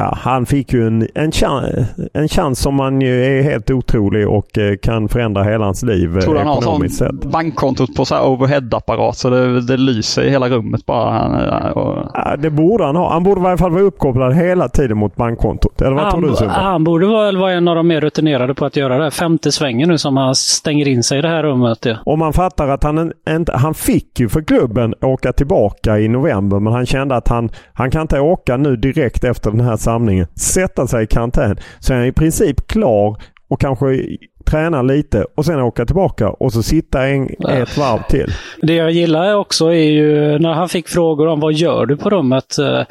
Ja, 0.00 0.18
han 0.20 0.46
fick 0.46 0.72
ju 0.72 0.86
en, 0.86 1.08
en, 1.14 1.32
chans, 1.32 1.66
en 2.14 2.28
chans 2.28 2.60
som 2.60 2.74
man 2.74 3.00
ju 3.00 3.24
är 3.24 3.42
helt 3.42 3.70
otrolig 3.70 4.28
och 4.28 4.58
eh, 4.58 4.76
kan 4.76 5.08
förändra 5.08 5.42
hela 5.42 5.64
hans 5.64 5.82
liv 5.82 6.20
Tror 6.20 6.34
du 6.34 6.40
han 6.40 6.48
har 6.48 6.88
sånt 6.88 7.24
bankkontot 7.24 7.96
på 7.96 8.04
så 8.04 8.14
här 8.14 8.22
overhead-apparat 8.26 9.16
så 9.16 9.30
det, 9.30 9.60
det 9.60 9.76
lyser 9.76 10.22
i 10.22 10.30
hela 10.30 10.48
rummet 10.48 10.86
bara? 10.86 11.72
Och... 11.72 12.10
Ja, 12.14 12.36
det 12.38 12.50
borde 12.50 12.84
han 12.84 12.96
ha. 12.96 13.12
Han 13.12 13.22
borde 13.22 13.40
i 13.40 13.44
alla 13.44 13.56
fall 13.56 13.70
vara 13.70 13.82
uppkopplad 13.82 14.34
hela 14.34 14.68
tiden 14.68 14.98
mot 14.98 15.16
bankkontot. 15.16 15.82
Eller 15.82 15.92
vad 15.92 16.04
han, 16.04 16.12
tror 16.12 16.30
du 16.30 16.36
Sundberg? 16.36 16.62
Han 16.62 16.84
borde 16.84 17.06
väl 17.06 17.36
vara 17.36 17.52
en 17.52 17.68
av 17.68 17.76
de 17.76 17.88
mer 17.88 18.00
rutinerade 18.00 18.54
på 18.54 18.64
att 18.64 18.76
göra 18.76 18.98
det. 18.98 19.10
Femte 19.10 19.52
svängen 19.52 19.88
nu 19.88 19.98
som 19.98 20.16
han 20.16 20.34
stänger 20.34 20.88
in 20.88 21.02
sig 21.02 21.18
i 21.18 21.22
det 21.22 21.28
här 21.28 21.42
rummet. 21.42 21.84
Ja. 21.84 21.96
Och 22.04 22.18
man 22.18 22.32
fattar 22.32 22.68
att 22.68 22.84
han 22.84 23.12
inte... 23.28 23.52
Han 23.56 23.74
fick 23.74 24.20
ju 24.20 24.28
för 24.28 24.42
klubben 24.42 24.94
åka 25.00 25.32
tillbaka 25.32 25.98
i 25.98 26.08
november 26.08 26.60
men 26.60 26.72
han 26.72 26.86
kände 26.86 27.16
att 27.16 27.28
han, 27.28 27.50
han 27.72 27.90
kan 27.90 28.02
inte 28.02 28.20
åka 28.20 28.56
nu 28.56 28.76
direkt 28.76 29.24
efter 29.24 29.50
den 29.50 29.60
här 29.60 29.76
samlingen, 29.88 30.26
sätta 30.34 30.86
sig 30.86 31.04
i 31.04 31.06
karantän. 31.06 31.56
Så 31.78 31.92
är 31.92 31.96
han 31.96 32.06
i 32.06 32.12
princip 32.12 32.66
klar 32.66 33.16
och 33.48 33.60
kanske 33.60 34.06
träna 34.44 34.82
lite 34.82 35.24
och 35.34 35.44
sen 35.44 35.60
åka 35.60 35.86
tillbaka 35.86 36.28
och 36.28 36.52
så 36.52 36.62
sitta 36.62 37.06
en, 37.06 37.28
ett 37.48 37.78
varv 37.78 38.02
till. 38.08 38.32
Det 38.62 38.74
jag 38.74 38.90
gillar 38.90 39.34
också 39.34 39.66
är 39.66 39.90
ju 39.90 40.38
när 40.38 40.52
han 40.52 40.68
fick 40.68 40.88
frågor 40.88 41.26
om 41.26 41.40
vad 41.40 41.52
gör 41.52 41.86
du 41.86 41.96
på 41.96 42.10
rummet 42.10 42.58
eh, 42.58 42.82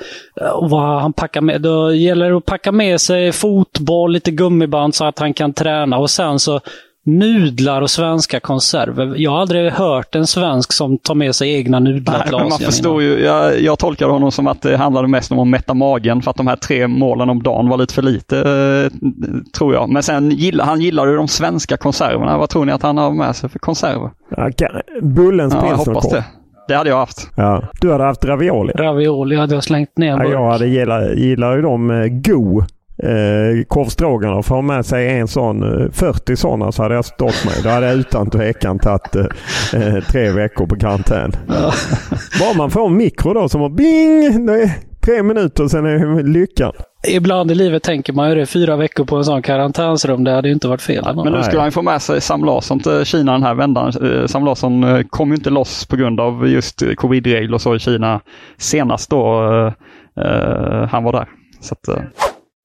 och 0.54 0.70
vad 0.70 1.02
han 1.02 1.14
packar 1.14 1.42
med. 1.42 1.62
Då 1.62 1.94
gäller 1.94 2.30
det 2.30 2.38
att 2.38 2.46
packa 2.46 2.72
med 2.72 3.02
sig 3.02 3.32
fotboll, 3.32 4.12
lite 4.12 4.32
gummiband 4.32 4.96
så 4.96 5.06
att 5.06 5.20
han 5.20 5.34
kan 5.34 5.54
träna 5.54 5.98
och 5.98 6.10
sen 6.10 6.40
så 6.40 6.60
nudlar 7.08 7.82
och 7.82 7.90
svenska 7.90 8.40
konserver. 8.40 9.14
Jag 9.18 9.32
har 9.32 9.42
aldrig 9.42 9.72
hört 9.72 10.16
en 10.16 10.28
svensk 10.28 10.74
som 10.74 10.98
tar 10.98 11.16
med 11.16 11.36
sig 11.36 11.54
egna 11.54 11.80
nudlar 11.80 12.24
till 12.24 12.36
Asien. 12.36 12.50
Man 12.50 12.60
förstår 12.60 13.02
ju, 13.02 13.20
jag, 13.20 13.62
jag 13.62 13.80
tolkar 13.80 14.10
honom 14.10 14.32
som 14.32 14.48
att 14.48 14.62
det 14.62 14.78
handlade 14.78 15.08
mest 15.08 15.32
om 15.32 15.40
att 15.40 15.48
mätta 15.48 15.74
magen 15.74 16.22
för 16.22 16.32
att 16.32 16.38
de 16.38 16.48
här 16.48 16.56
tre 16.56 16.88
målen 16.88 17.30
om 17.30 17.44
dagen 17.44 17.70
var 17.70 17.78
lite 17.78 17.94
för 17.94 18.02
lite, 18.02 18.38
eh, 18.38 19.10
tror 19.58 19.74
jag. 19.74 19.90
Men 19.90 20.04
sen 20.04 20.32
gillar 20.32 20.66
han 20.66 20.82
gillar 20.82 21.08
ju 21.08 21.16
de 21.16 21.28
svenska 21.28 21.78
konserverna. 21.78 22.38
Vad 22.38 22.50
tror 22.50 22.66
ni 22.66 22.72
att 22.72 22.84
han 22.84 22.98
har 22.98 23.12
med 23.12 23.36
sig 23.36 23.50
för 23.50 23.60
konserver? 23.60 24.10
Bullens 25.02 25.54
ja, 25.54 25.68
jag 25.70 25.78
hoppas 25.78 26.10
det. 26.10 26.24
Det 26.68 26.76
hade 26.76 26.90
jag 26.90 26.98
haft. 26.98 27.30
Ja. 27.36 27.64
Du 27.82 27.92
hade 27.92 28.04
haft 28.04 28.26
ravioli? 28.26 28.74
Ravioli 28.74 29.36
hade 29.36 29.54
jag 29.54 29.64
slängt 29.64 29.98
ner. 29.98 30.18
Ja, 30.18 30.26
jag 30.26 30.52
hade 30.52 30.68
gillar, 30.68 31.14
gillar 31.14 31.56
ju 31.56 31.62
dem 31.62 31.92
eh, 31.92 32.08
go 32.08 32.64
eh, 33.04 33.66
korv 33.68 33.86
stroganoff 33.86 34.50
har 34.50 34.62
med 34.62 34.86
sig 34.86 35.20
en 35.20 35.28
sån, 35.28 35.90
40 35.92 36.32
eh, 36.32 36.36
sådana 36.36 36.72
så 36.72 36.84
hade 36.84 36.96
jag 36.96 37.06
stått 37.06 37.46
mig. 37.46 37.56
Då 37.64 37.70
hade 37.70 37.88
jag 37.88 37.96
utan 37.96 38.30
tvekan 38.30 38.80
tagit 38.80 39.16
eh, 39.16 39.26
eh, 39.74 40.04
tre 40.04 40.32
veckor 40.32 40.68
på 40.68 40.76
karantän. 40.76 41.32
Ja. 41.48 41.74
Bara 42.40 42.54
man 42.58 42.72
får 42.72 42.88
en 42.88 42.98
mikro 42.98 43.34
då 43.34 43.50
som 43.50 43.62
har 43.62 43.70
bing! 43.70 44.48
tre 45.08 45.24
minuter, 45.24 45.68
sen 45.68 45.86
är 45.86 46.24
lyckan. 46.24 46.74
Ibland 47.08 47.52
i 47.52 47.56
livet 47.56 47.84
tänker 47.84 48.14
man 48.14 48.30
ju 48.30 48.36
det, 48.36 48.46
fyra 48.46 48.76
veckor 48.76 49.06
på 49.06 49.16
en 49.16 49.24
sån 49.24 49.42
karantänsrum, 49.42 50.24
det 50.24 50.32
hade 50.32 50.48
ju 50.48 50.54
inte 50.54 50.68
varit 50.68 50.82
fel. 50.82 51.04
Ja, 51.06 51.24
men 51.24 51.34
nu 51.34 51.44
skulle 51.44 51.62
han 51.62 51.72
få 51.72 51.82
med 51.82 52.02
sig 52.02 52.22
Sam 52.22 52.44
Larsson 52.44 52.80
till 52.80 53.06
Kina 53.06 53.32
den 53.32 53.44
här 53.44 53.54
vändan. 53.54 53.88
Eh, 53.88 54.26
Sam 54.26 54.46
Larsson 54.46 54.84
eh, 54.84 55.02
kom 55.10 55.30
ju 55.30 55.36
inte 55.36 55.50
loss 55.50 55.86
på 55.86 55.96
grund 55.96 56.20
av 56.20 56.48
just 56.48 56.84
covid-regler 56.96 57.54
och 57.54 57.62
så 57.62 57.76
i 57.76 57.80
Kina 57.80 58.22
senast 58.58 59.10
då 59.10 59.42
uh, 59.42 60.88
han 60.90 61.04
var 61.04 61.12
där. 61.12 61.30
Så 61.60 61.74
att, 61.74 61.98
uh. 61.98 62.04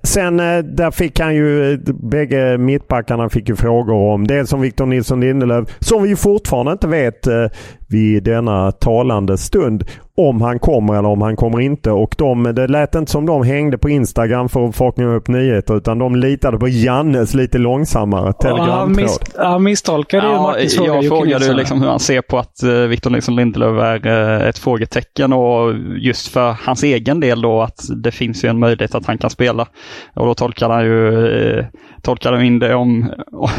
Sen 0.02 0.40
eh, 0.40 0.58
där 0.58 0.90
fick 0.90 1.20
han 1.20 1.34
ju, 1.34 1.72
eh, 1.72 1.78
bägge 1.94 2.58
mittbackarna 2.58 3.28
fick 3.28 3.48
ju 3.48 3.56
frågor 3.56 3.94
om 3.94 4.26
dels 4.26 4.52
om 4.52 4.60
Victor 4.60 4.86
Nilsson 4.86 5.20
Lindelöf, 5.20 5.68
som 5.80 6.02
vi 6.02 6.16
fortfarande 6.16 6.72
inte 6.72 6.88
vet 6.88 7.26
eh, 7.26 7.46
vid 7.92 8.22
denna 8.22 8.72
talande 8.72 9.38
stund 9.38 9.84
om 10.16 10.42
han 10.42 10.58
kommer 10.58 10.94
eller 10.94 11.08
om 11.08 11.22
han 11.22 11.36
kommer 11.36 11.60
inte. 11.60 11.90
Och 11.90 12.14
de, 12.18 12.42
det 12.42 12.66
lät 12.66 12.94
inte 12.94 13.12
som 13.12 13.26
de 13.26 13.42
hängde 13.42 13.78
på 13.78 13.90
Instagram 13.90 14.48
för 14.48 14.68
att 14.68 14.76
fånga 14.76 15.14
upp 15.14 15.28
nyheter 15.28 15.76
utan 15.76 15.98
de 15.98 16.16
litade 16.16 16.58
på 16.58 16.68
Jannes 16.68 17.34
lite 17.34 17.58
långsammare 17.58 18.32
telegramtråd. 18.32 18.78
Han, 18.78 18.92
miss, 18.96 19.18
han 19.36 19.62
misstolkade 19.62 20.26
ju 20.26 20.32
ja, 20.32 20.42
Martins 20.42 20.76
fråga. 20.76 20.94
Jag 20.94 21.06
frågade 21.06 21.54
liksom 21.54 21.80
hur 21.80 21.88
han 21.88 22.00
ser 22.00 22.22
på 22.22 22.38
att 22.38 22.64
uh, 22.64 22.86
Victor 22.86 23.10
Nilsson 23.10 23.36
Lindelöf 23.36 23.82
är 23.82 24.06
uh, 24.06 24.48
ett 24.48 24.58
frågetecken 24.58 25.32
och 25.32 25.74
just 25.98 26.28
för 26.28 26.56
hans 26.64 26.82
egen 26.82 27.20
del 27.20 27.42
då 27.42 27.62
att 27.62 27.80
det 28.02 28.10
finns 28.10 28.44
ju 28.44 28.48
en 28.48 28.58
möjlighet 28.58 28.94
att 28.94 29.06
han 29.06 29.18
kan 29.18 29.30
spela. 29.30 29.66
Och 30.14 30.26
då 30.26 30.34
tolkar 30.34 30.70
han 30.70 30.84
ju 30.84 31.10
uh, 31.10 31.64
tolkade 32.02 32.46
in 32.46 32.58
det 32.58 32.74
om, 32.74 33.10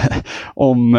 om 0.55 0.95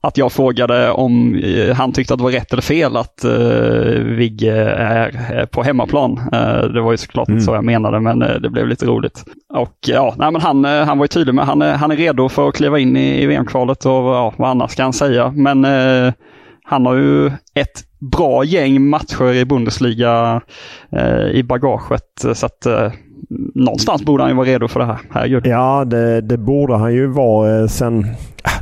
att 0.00 0.16
jag 0.16 0.32
frågade 0.32 0.90
om 0.90 1.34
eh, 1.34 1.74
han 1.74 1.92
tyckte 1.92 2.14
att 2.14 2.18
det 2.18 2.24
var 2.24 2.30
rätt 2.30 2.52
eller 2.52 2.62
fel 2.62 2.96
att 2.96 3.24
uh, 3.24 4.02
Vigge 4.02 4.54
är 4.74 5.46
på 5.46 5.62
hemmaplan. 5.62 6.18
Uh, 6.18 6.72
det 6.72 6.80
var 6.80 6.90
ju 6.90 6.96
såklart 6.96 7.28
mm. 7.28 7.36
inte 7.36 7.46
så 7.46 7.54
jag 7.54 7.64
menade, 7.64 8.00
men 8.00 8.22
uh, 8.22 8.40
det 8.40 8.50
blev 8.50 8.68
lite 8.68 8.86
roligt. 8.86 9.24
Och 9.54 9.76
ja, 9.86 10.14
nej, 10.18 10.32
men 10.32 10.40
han, 10.40 10.64
han 10.64 10.98
var 10.98 11.04
ju 11.04 11.08
tydlig 11.08 11.34
med 11.34 11.46
han, 11.46 11.62
han 11.62 11.90
är 11.90 11.96
redo 11.96 12.28
för 12.28 12.48
att 12.48 12.54
kliva 12.54 12.78
in 12.78 12.96
i, 12.96 13.22
i 13.22 13.26
VM-kvalet 13.26 13.86
och 13.86 13.92
ja, 13.92 14.34
vad 14.36 14.50
annars 14.50 14.70
ska 14.70 14.82
han 14.82 14.92
säga. 14.92 15.32
Men 15.36 15.64
han 16.64 16.86
har 16.86 16.94
ju 16.94 17.26
ett 17.54 17.84
bra 17.98 18.44
gäng 18.44 18.88
matcher 18.88 19.32
i 19.32 19.44
Bundesliga 19.44 20.40
i 21.32 21.42
bagaget. 21.42 22.24
Så 22.34 22.46
att 22.46 22.66
någonstans 23.54 24.04
borde 24.04 24.22
han 24.22 24.30
ju 24.30 24.36
vara 24.36 24.46
redo 24.46 24.68
för 24.68 24.80
det 24.80 24.86
här. 24.86 24.98
Herregud. 25.10 25.46
Ja, 25.46 25.84
det, 25.84 26.20
det 26.20 26.38
borde 26.38 26.76
han 26.76 26.94
ju 26.94 27.06
vara. 27.06 27.60
Eh, 27.60 27.66
sen, 27.66 28.06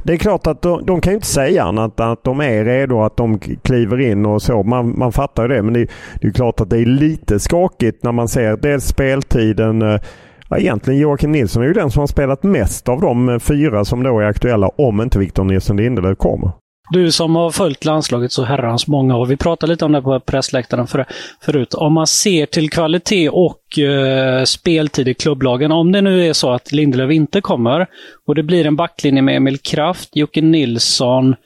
det 0.03 0.13
är 0.13 0.17
klart 0.17 0.47
att 0.47 0.63
de, 0.63 0.87
de 0.87 1.01
kan 1.01 1.13
ju 1.13 1.15
inte 1.15 1.27
säga 1.27 1.65
annat 1.65 2.01
än 2.01 2.09
att 2.09 2.25
de 2.25 2.41
är 2.41 2.65
redo, 2.65 3.03
att 3.03 3.17
de 3.17 3.39
kliver 3.39 4.01
in 4.01 4.27
och 4.27 4.43
så. 4.43 4.63
Man, 4.63 4.99
man 4.99 5.13
fattar 5.13 5.43
ju 5.43 5.49
det. 5.49 5.63
Men 5.63 5.75
det, 5.75 5.87
det 6.21 6.27
är 6.29 6.33
klart 6.33 6.61
att 6.61 6.71
det 6.71 6.79
är 6.79 6.87
lite 6.87 7.41
skakigt 7.41 8.05
när 8.05 8.13
man 8.13 8.29
ser 8.29 8.57
dels 8.57 8.85
speltiden 8.87 9.83
eh, 9.83 10.01
Ja, 10.49 10.59
egentligen 10.59 11.01
Joakim 11.01 11.33
Nilsson 11.33 11.63
är 11.63 11.67
ju 11.67 11.73
den 11.73 11.91
som 11.91 12.01
har 12.01 12.07
spelat 12.07 12.43
mest 12.43 12.89
av 12.89 13.01
de 13.01 13.29
eh, 13.29 13.39
fyra 13.39 13.85
som 13.85 14.03
då 14.03 14.21
är 14.21 14.25
aktuella 14.25 14.69
om 14.69 15.01
inte 15.01 15.19
Victor 15.19 15.45
Nilsson 15.45 15.77
Lindelöf 15.77 16.19
kommer. 16.19 16.51
Du 16.91 17.13
som 17.13 17.37
har 17.37 17.51
följt 17.51 17.85
landslaget 17.85 18.33
så 18.33 18.45
herrans 18.45 18.87
många 18.87 19.17
år. 19.17 19.27
Vi 19.27 19.37
pratade 19.37 19.73
lite 19.73 19.85
om 19.85 19.93
det 19.93 20.03
på 20.03 20.21
pressläktaren 20.21 20.87
för, 20.87 21.07
förut. 21.41 21.75
Om 21.75 21.93
man 21.93 22.07
ser 22.07 22.47
till 22.47 22.71
kvalitet 22.71 23.29
och 23.29 23.79
eh, 23.79 24.45
speltid 24.45 25.09
i 25.09 25.15
klubblagen. 25.15 25.73
Om 25.73 25.93
det 25.93 26.01
nu 26.01 26.27
är 26.29 26.33
så 26.33 26.51
att 26.51 26.73
Lindelöf 26.73 27.11
inte 27.11 27.41
kommer 27.41 27.87
och 28.27 28.35
det 28.35 28.43
blir 28.43 28.67
en 28.67 28.77
backlinje 28.77 29.23
med 29.23 29.37
Emil 29.37 29.59
Kraft, 29.59 30.17
Jocke 30.17 30.41
Nilsson, 30.41 31.37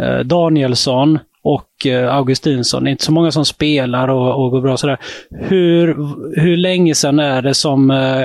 eh, 0.00 0.18
Danielsson 0.18 1.18
och 1.42 1.86
eh, 1.86 2.14
Augustinsson. 2.14 2.84
Det 2.84 2.90
är 2.90 2.92
inte 2.92 3.04
så 3.04 3.12
många 3.12 3.30
som 3.30 3.44
spelar 3.44 4.08
och, 4.08 4.44
och 4.44 4.50
går 4.50 4.60
bra 4.60 4.76
sådär. 4.76 4.98
Hur, 5.30 5.96
hur 6.40 6.56
länge 6.56 6.94
sedan 6.94 7.18
är 7.18 7.42
det 7.42 7.54
som 7.54 7.90
eh, 7.90 8.24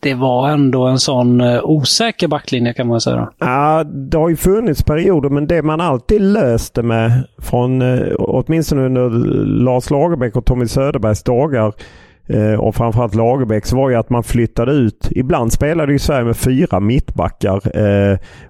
det 0.00 0.14
var 0.14 0.48
ändå 0.48 0.86
en 0.86 0.98
sån 0.98 1.40
eh, 1.40 1.60
osäker 1.64 2.28
backlinje 2.28 2.74
kan 2.74 2.86
man 2.86 3.00
säga. 3.00 3.30
Ja, 3.38 3.84
det 3.84 4.18
har 4.18 4.28
ju 4.28 4.36
funnits 4.36 4.82
perioder 4.82 5.28
men 5.28 5.46
det 5.46 5.62
man 5.62 5.80
alltid 5.80 6.20
löste 6.20 6.82
med 6.82 7.24
från 7.38 7.82
eh, 7.82 8.14
åtminstone 8.18 8.82
under 8.82 9.10
Lars 9.44 9.90
Lagerbäck 9.90 10.36
och 10.36 10.44
Tommy 10.44 10.66
Söderbergs 10.66 11.22
dagar 11.22 11.72
eh, 12.26 12.60
och 12.60 12.74
framförallt 12.74 13.14
Lagerbäcks 13.14 13.72
var 13.72 13.90
ju 13.90 13.96
att 13.96 14.10
man 14.10 14.22
flyttade 14.22 14.72
ut. 14.72 15.08
Ibland 15.10 15.52
spelade 15.52 15.92
ju 15.92 15.98
Sverige 15.98 16.24
med 16.24 16.36
fyra 16.36 16.80
mittbackar 16.80 17.60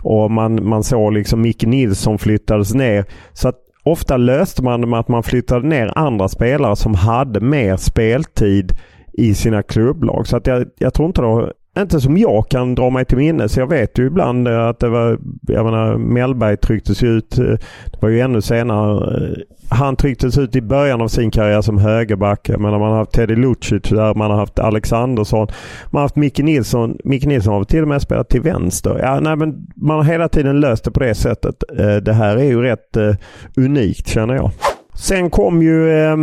och 0.02 0.30
man, 0.30 0.68
man 0.68 0.82
såg 0.82 1.12
liksom 1.12 1.40
Micke 1.40 1.64
Nilsson 1.64 2.18
flyttades 2.18 2.74
ner. 2.74 3.04
Så 3.32 3.48
att 3.48 3.56
ofta 3.84 4.16
löste 4.16 4.62
man 4.62 4.80
det 4.80 4.86
med 4.86 5.00
att 5.00 5.08
man 5.08 5.22
flyttade 5.22 5.68
ner 5.68 5.98
andra 5.98 6.28
spelare 6.28 6.76
som 6.76 6.94
hade 6.94 7.40
mer 7.40 7.76
speltid 7.76 8.72
i 9.20 9.34
sina 9.34 9.62
klubblag. 9.62 10.26
Så 10.26 10.36
att 10.36 10.46
jag, 10.46 10.66
jag 10.78 10.94
tror 10.94 11.06
inte 11.06 11.20
det 11.20 11.52
inte 11.78 12.00
som 12.00 12.16
jag 12.16 12.48
kan 12.48 12.74
dra 12.74 12.90
mig 12.90 13.04
till 13.04 13.18
minnes. 13.18 13.56
Jag 13.56 13.66
vet 13.66 13.98
ju 13.98 14.06
ibland 14.06 14.48
eh, 14.48 14.66
att 14.66 14.78
det 14.78 14.88
var, 14.88 15.18
jag 15.42 15.64
menar 15.64 15.96
Mellberg 15.96 16.56
trycktes 16.56 17.02
ut, 17.02 17.38
eh, 17.38 17.44
det 17.44 18.00
var 18.00 18.08
ju 18.08 18.20
ännu 18.20 18.40
senare. 18.40 19.16
Eh, 19.16 19.36
han 19.70 19.96
trycktes 19.96 20.38
ut 20.38 20.56
i 20.56 20.60
början 20.60 21.00
av 21.02 21.08
sin 21.08 21.30
karriär 21.30 21.60
som 21.60 21.78
högerback. 21.78 22.48
Jag 22.48 22.60
menar 22.60 22.78
man 22.78 22.90
har 22.90 22.98
haft 22.98 23.12
Teddy 23.12 23.36
Lucic 23.36 23.82
där, 23.82 24.14
man 24.14 24.30
har 24.30 24.38
haft 24.38 24.58
Alexandersson. 24.58 25.46
Man 25.90 26.00
har 26.00 26.04
haft 26.04 26.16
Micke 26.16 26.38
Nilsson. 26.38 26.98
Micke 27.04 27.26
Nilsson 27.26 27.54
har 27.54 27.64
till 27.64 27.82
och 27.82 27.88
med 27.88 28.02
spelat 28.02 28.28
till 28.28 28.40
vänster. 28.40 28.98
Ja, 29.02 29.20
nej, 29.20 29.36
men 29.36 29.66
man 29.76 29.96
har 29.96 30.04
hela 30.04 30.28
tiden 30.28 30.60
löst 30.60 30.84
det 30.84 30.90
på 30.90 31.00
det 31.00 31.14
sättet. 31.14 31.64
Det 32.02 32.12
här 32.12 32.36
är 32.36 32.44
ju 32.44 32.62
rätt 32.62 32.96
unikt 33.56 34.08
känner 34.08 34.34
jag. 34.34 34.50
Sen 34.94 35.30
kom 35.30 35.62
ju 35.62 35.90
eh, 36.04 36.16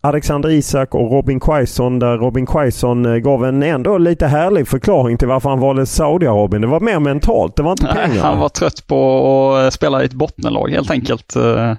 Alexander 0.00 0.50
Isak 0.50 0.94
och 0.94 1.12
Robin 1.12 1.40
Quaison 1.40 1.98
där 1.98 2.18
Robin 2.18 2.46
Quaison 2.46 3.06
eh, 3.06 3.16
gav 3.16 3.44
en 3.44 3.62
ändå 3.62 3.98
lite 3.98 4.26
härlig 4.26 4.68
förklaring 4.68 5.18
till 5.18 5.28
varför 5.28 5.48
han 5.50 5.60
valde 5.60 5.86
Saudiarabien. 5.86 6.62
Det 6.62 6.68
var 6.68 6.80
mer 6.80 6.98
mentalt, 6.98 7.56
det 7.56 7.62
var 7.62 7.70
inte 7.70 7.86
pengar. 7.86 8.22
Han 8.22 8.38
var 8.38 8.48
trött 8.48 8.86
på 8.86 9.54
att 9.54 9.74
spela 9.74 10.02
i 10.02 10.04
ett 10.04 10.12
bottenlag 10.12 10.70
helt 10.70 10.90
enkelt. 10.90 11.36
Eh, 11.36 11.70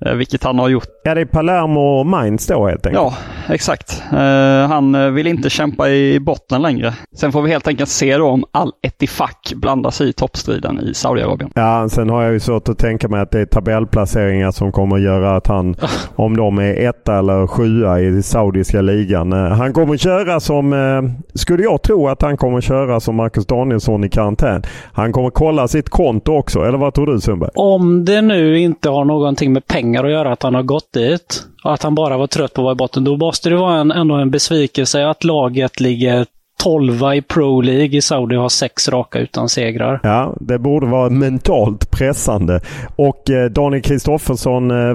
eh, 0.00 0.12
vilket 0.14 0.44
han 0.44 0.58
har 0.58 0.68
gjort. 0.68 0.88
Ja, 1.04 1.14
det 1.14 1.20
är 1.20 1.24
Palermo 1.24 1.80
och 1.80 2.06
Mainz 2.06 2.46
då 2.46 2.66
helt 2.66 2.86
enkelt. 2.86 3.02
Ja, 3.02 3.14
exakt. 3.54 4.02
Eh, 4.12 4.68
han 4.68 5.14
vill 5.14 5.26
inte 5.26 5.50
kämpa 5.50 5.88
i 5.88 6.20
botten 6.20 6.62
längre. 6.62 6.94
Sen 7.16 7.32
får 7.32 7.42
vi 7.42 7.50
helt 7.50 7.68
enkelt 7.68 7.90
se 7.90 8.16
då 8.16 8.26
om 8.28 8.44
Al 8.52 8.72
Ettifaq 8.82 9.52
blandar 9.56 9.90
sig 9.90 10.08
i 10.08 10.12
toppstriden 10.12 10.80
i 10.80 10.94
Saudiarabien. 10.94 11.50
Ja, 11.54 11.88
sen 11.88 12.10
har 12.10 12.22
jag 12.22 12.32
ju 12.32 12.40
svårt 12.40 12.68
att 12.68 12.78
tänka 12.78 13.08
mig 13.08 13.20
att 13.20 13.30
det 13.30 13.40
är 13.40 13.46
tabellplaceringar 13.46 14.50
som 14.50 14.72
kommer 14.72 14.96
att 14.96 15.02
göra 15.02 15.36
att 15.36 15.46
han 15.46 15.76
om 16.16 16.36
de 16.36 16.58
är 16.58 16.88
etta 16.88 17.18
eller 17.18 17.46
sjua 17.46 18.00
i 18.00 18.22
saudiska 18.22 18.80
ligan. 18.80 19.32
Eh, 19.32 19.38
han 19.38 19.72
kommer 19.72 19.96
köra 19.96 20.40
som, 20.40 20.72
eh, 20.72 21.02
skulle 21.34 21.62
jag 21.62 21.82
tro 21.82 22.08
att 22.08 22.22
han 22.22 22.36
kommer 22.36 22.60
köra 22.60 23.00
som 23.00 23.16
Marcus 23.16 23.46
Danielsson 23.46 24.04
i 24.04 24.08
karantän. 24.08 24.62
Han 24.92 25.12
kommer 25.12 25.30
kolla 25.30 25.68
sitt 25.68 25.88
konto 25.88 26.32
också, 26.32 26.60
eller 26.64 26.78
vad 26.78 26.94
tror 26.94 27.06
du 27.06 27.20
Sundberg? 27.20 27.50
Om 27.54 28.04
det 28.04 28.22
nu 28.22 28.58
inte 28.58 28.88
har 28.88 29.04
någonting 29.04 29.52
med 29.52 29.66
pengar 29.66 30.04
att 30.04 30.10
göra 30.10 30.32
att 30.32 30.42
han 30.42 30.54
har 30.54 30.62
gått 30.62 30.92
dit 30.92 31.42
och 31.64 31.74
att 31.74 31.82
han 31.82 31.94
bara 31.94 32.16
var 32.16 32.26
trött 32.26 32.54
på 32.54 32.60
att 32.60 32.64
vara 32.64 32.72
i 32.72 32.76
botten, 32.76 33.04
då 33.04 33.16
måste 33.16 33.50
det 33.50 33.56
vara 33.56 33.80
en, 33.80 33.90
ändå 33.90 34.14
en 34.14 34.30
besvikelse 34.30 35.06
att 35.06 35.24
laget 35.24 35.80
ligger 35.80 36.26
12 36.62 37.02
i 37.14 37.22
Pro 37.22 37.60
League 37.60 37.98
i 37.98 38.02
Saudi 38.02 38.36
har 38.36 38.48
sex 38.48 38.88
raka 38.88 39.18
utan 39.18 39.48
segrar. 39.48 40.00
Ja, 40.02 40.34
det 40.40 40.58
borde 40.58 40.86
vara 40.86 41.10
mentalt 41.10 41.90
pressande. 41.90 42.60
Och 42.96 43.30
eh, 43.30 43.50
Daniel 43.50 43.82
Kristoffersson 43.82 44.70
eh, 44.70 44.94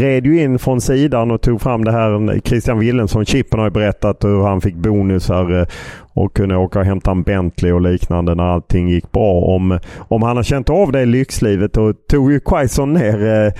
red 0.00 0.26
ju 0.26 0.42
in 0.42 0.58
från 0.58 0.80
sidan 0.80 1.30
och 1.30 1.40
tog 1.40 1.60
fram 1.60 1.84
det 1.84 1.92
här. 1.92 2.34
Eh, 2.34 2.40
Christian 2.40 2.78
Willensson, 2.78 3.24
Chippen 3.24 3.58
har 3.58 3.66
ju 3.66 3.70
berättat 3.70 4.24
hur 4.24 4.42
han 4.42 4.60
fick 4.60 4.74
bonusar 4.74 5.60
eh, 5.60 5.66
och 6.14 6.34
kunde 6.34 6.56
åka 6.56 6.78
och 6.78 6.84
hämta 6.84 7.10
en 7.10 7.22
Bentley 7.22 7.72
och 7.72 7.80
liknande 7.80 8.34
när 8.34 8.44
allting 8.44 8.88
gick 8.88 9.12
bra. 9.12 9.32
Om, 9.32 9.78
om 9.98 10.22
han 10.22 10.36
har 10.36 10.42
känt 10.42 10.70
av 10.70 10.92
det 10.92 11.04
lyxlivet 11.04 11.76
och 11.76 11.94
tog 12.10 12.32
ju 12.32 12.40
Quaison 12.40 12.92
ner 12.92 13.24
eh, 13.24 13.52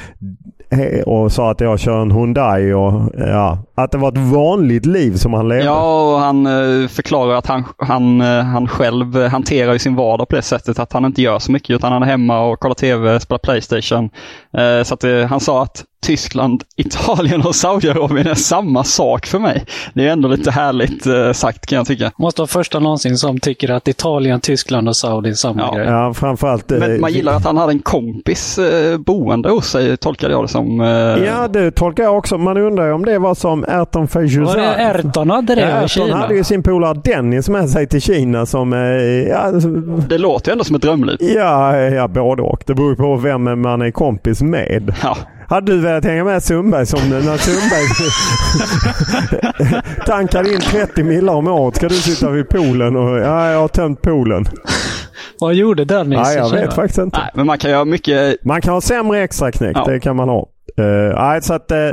eh, 0.81 1.03
och 1.03 1.33
sa 1.33 1.51
att 1.51 1.61
jag 1.61 1.81
kör 1.81 2.03
en 2.03 2.11
Hyundai 2.11 2.73
och 2.73 3.13
ja, 3.19 3.59
att 3.75 3.93
det 3.93 3.99
var 3.99 4.09
ett 4.09 4.33
vanligt 4.33 4.87
liv 4.87 5.13
som 5.13 5.35
han 5.35 5.49
levde. 5.49 5.65
Ja, 5.65 6.13
och 6.15 6.21
han 6.21 6.47
eh, 6.47 6.89
förklarar 6.89 7.35
att 7.35 7.47
han, 7.47 7.65
han, 7.79 8.21
eh, 8.21 8.43
han 8.43 8.69
själv 8.69 9.17
hanterar 9.17 9.79
sin 9.79 9.97
vardag 9.97 10.29
på 10.29 10.37
det 10.37 10.43
sättet 10.43 10.79
att 10.79 10.93
han 10.93 11.05
inte 11.05 11.23
gör 11.23 11.39
så 11.39 11.53
mycket 11.53 11.71
utan 11.71 11.93
han 11.93 12.03
är 12.03 12.07
hemma 12.07 12.41
och 12.41 12.61
kollar 12.61 12.75
tv, 12.75 13.21
spelar 13.21 13.39
Playstation. 13.39 14.11
Eh, 14.59 14.83
så 14.83 14.95
att 14.95 15.31
han 15.31 15.41
sa 15.41 15.63
att 15.63 15.85
Tyskland, 16.03 16.65
Italien 16.77 17.43
och 17.43 17.55
Saudiarabien 17.55 18.27
är 18.27 18.35
samma 18.35 18.85
sak 18.85 19.27
för 19.27 19.39
mig. 19.39 19.65
Det 19.95 20.07
är 20.07 20.13
ändå 20.13 20.29
lite 20.29 20.51
härligt 20.51 21.07
eh, 21.07 21.33
sagt 21.33 21.67
kan 21.67 21.77
jag 21.77 21.87
tycka. 21.87 22.13
Måste 22.19 22.41
vara 22.41 22.49
första 22.49 22.79
någonsin 22.79 23.19
som 23.19 23.39
tycker 23.39 23.71
att 23.71 23.89
Italien, 23.89 24.41
Tyskland 24.41 24.89
och 24.89 24.97
Saudi 24.97 25.31
är 25.31 25.35
samma 25.35 25.61
ja. 25.61 25.75
grej. 25.75 25.87
Ja, 25.87 26.15
framförallt. 26.15 26.73
Eh, 26.73 26.79
Men 26.79 27.01
man 27.01 27.13
gillar 27.13 27.33
att 27.33 27.45
han 27.45 27.57
hade 27.57 27.73
en 27.73 27.79
kompis 27.79 28.59
eh, 28.59 28.99
boende 28.99 29.51
hos 29.51 29.67
sig, 29.67 29.97
tolkade 29.97 30.33
jag 30.33 30.45
det 30.45 30.49
som. 30.49 30.81
Eh... 30.81 30.87
Ja, 30.87 31.49
det 31.49 31.71
tolkar 31.71 32.03
jag 32.03 32.19
också. 32.19 32.39
Man 32.39 32.57
undrar 32.57 32.87
ju 32.87 32.93
om 32.93 33.05
det 33.05 33.19
var 33.19 33.35
som 33.35 33.65
Erton 33.65 34.09
Fejuzar. 34.09 34.45
Var 34.45 34.57
det 34.57 34.75
Erton 34.75 35.31
hade 35.31 35.55
det 35.55 35.71
ja, 35.71 35.85
i 35.85 35.89
Kina? 35.89 36.17
hade 36.17 36.35
ju 36.35 36.45
sin 36.45 36.63
polare 36.63 37.01
Dennis 37.05 37.49
med 37.49 37.71
sig 37.71 37.87
till 37.87 38.01
Kina 38.01 38.47
som... 38.47 38.73
Eh, 38.73 38.79
ja, 39.29 39.51
det 40.09 40.19
låter 40.19 40.51
ju 40.51 40.53
ändå 40.53 40.65
som 40.65 40.77
ett 40.77 40.83
drömliv. 40.83 41.17
Ja, 41.21 41.77
ja 41.77 42.09
både 42.09 42.43
och. 42.43 42.63
Det 42.67 42.75
beror 42.75 42.95
på 42.95 43.17
vem 43.17 43.63
man 43.63 43.83
är 43.83 43.91
kompis 43.91 44.40
med. 44.43 44.95
Ja. 45.03 45.17
Hade 45.49 45.73
du 45.73 45.81
velat 45.81 46.05
hänga 46.05 46.25
med 46.25 46.43
Sundberg 46.43 46.87
som 46.87 47.11
när 47.11 47.37
Sundberg 47.37 47.87
tankar 50.07 50.55
in 50.55 50.61
30 50.61 51.03
millar 51.03 51.33
om 51.33 51.47
året 51.47 51.77
ska 51.77 51.89
du 51.89 51.95
sitta 51.95 52.31
vid 52.31 52.49
poolen 52.49 52.97
och 52.97 53.19
ja, 53.19 53.51
jag 53.51 53.61
har 53.61 53.69
tömt 53.69 54.03
poolen. 54.03 54.45
Vad 55.41 55.55
gjorde 55.55 55.85
Dennis? 55.85 56.19
Nej, 56.23 56.37
jag 56.37 56.51
vet 56.51 56.75
faktiskt 56.75 56.99
inte. 56.99 57.19
Nej, 57.19 57.31
men 57.35 57.47
man 57.47 57.59
kan 57.59 57.71
göra 57.71 57.85
mycket... 57.85 58.45
Man 58.45 58.61
kan 58.61 58.75
ha 58.75 58.81
sämre 58.81 59.23
extraknäck, 59.23 59.77
ja. 59.77 59.85
det 59.85 60.01
kan 60.01 60.17
man 60.17 60.29
ha. 60.29 60.49
Uh, 60.81 61.15
nej, 61.15 61.43
så 61.43 61.55
att, 61.55 61.73
uh, 61.73 61.91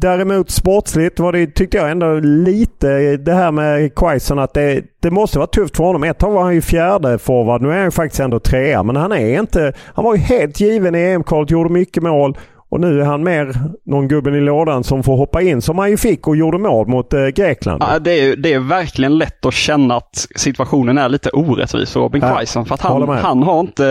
Däremot 0.00 0.50
sportsligt 0.50 1.20
var 1.20 1.32
det, 1.32 1.46
tyckte 1.46 1.76
jag 1.76 1.90
ändå 1.90 2.20
lite 2.22 3.16
det 3.16 3.32
här 3.32 3.52
med 3.52 3.94
Quaison 3.94 4.38
att 4.38 4.54
det, 4.54 4.84
det 5.00 5.10
måste 5.10 5.38
vara 5.38 5.46
tufft 5.46 5.76
för 5.76 5.84
honom. 5.84 6.04
Ett 6.04 6.18
tag 6.18 6.32
var 6.32 6.42
han 6.42 6.54
ju 6.54 6.62
fjärde 6.62 7.18
forward. 7.18 7.62
Nu 7.62 7.68
är 7.68 7.74
han 7.74 7.84
ju 7.84 7.90
faktiskt 7.90 8.20
ändå 8.20 8.40
trea. 8.40 8.82
Men 8.82 8.96
han 8.96 9.12
är 9.12 9.38
inte... 9.40 9.72
Han 9.94 10.04
var 10.04 10.14
ju 10.14 10.20
helt 10.20 10.60
given 10.60 10.94
i 10.94 10.98
EM-kvalet, 10.98 11.50
gjorde 11.50 11.70
mycket 11.70 12.02
mål. 12.02 12.38
Och 12.70 12.80
nu 12.80 13.00
är 13.00 13.04
han 13.04 13.24
mer 13.24 13.54
någon 13.86 14.08
gubben 14.08 14.34
i 14.34 14.40
lådan 14.40 14.84
som 14.84 15.02
får 15.02 15.16
hoppa 15.16 15.42
in 15.42 15.62
som 15.62 15.78
han 15.78 15.90
ju 15.90 15.96
fick 15.96 16.28
och 16.28 16.36
gjorde 16.36 16.58
mål 16.58 16.88
mot 16.88 17.12
eh, 17.12 17.26
Grekland. 17.26 17.82
Ja, 17.88 17.98
det, 17.98 18.12
är, 18.12 18.36
det 18.36 18.52
är 18.52 18.58
verkligen 18.58 19.18
lätt 19.18 19.46
att 19.46 19.54
känna 19.54 19.96
att 19.96 20.26
situationen 20.36 20.98
är 20.98 21.08
lite 21.08 21.30
orättvis 21.30 21.92
för 21.92 22.00
Robin 22.00 22.20
Quaison. 22.20 22.66
För 22.66 22.74
att 22.74 22.80
han, 22.80 23.08
han 23.08 23.42
har 23.42 23.60
inte... 23.60 23.86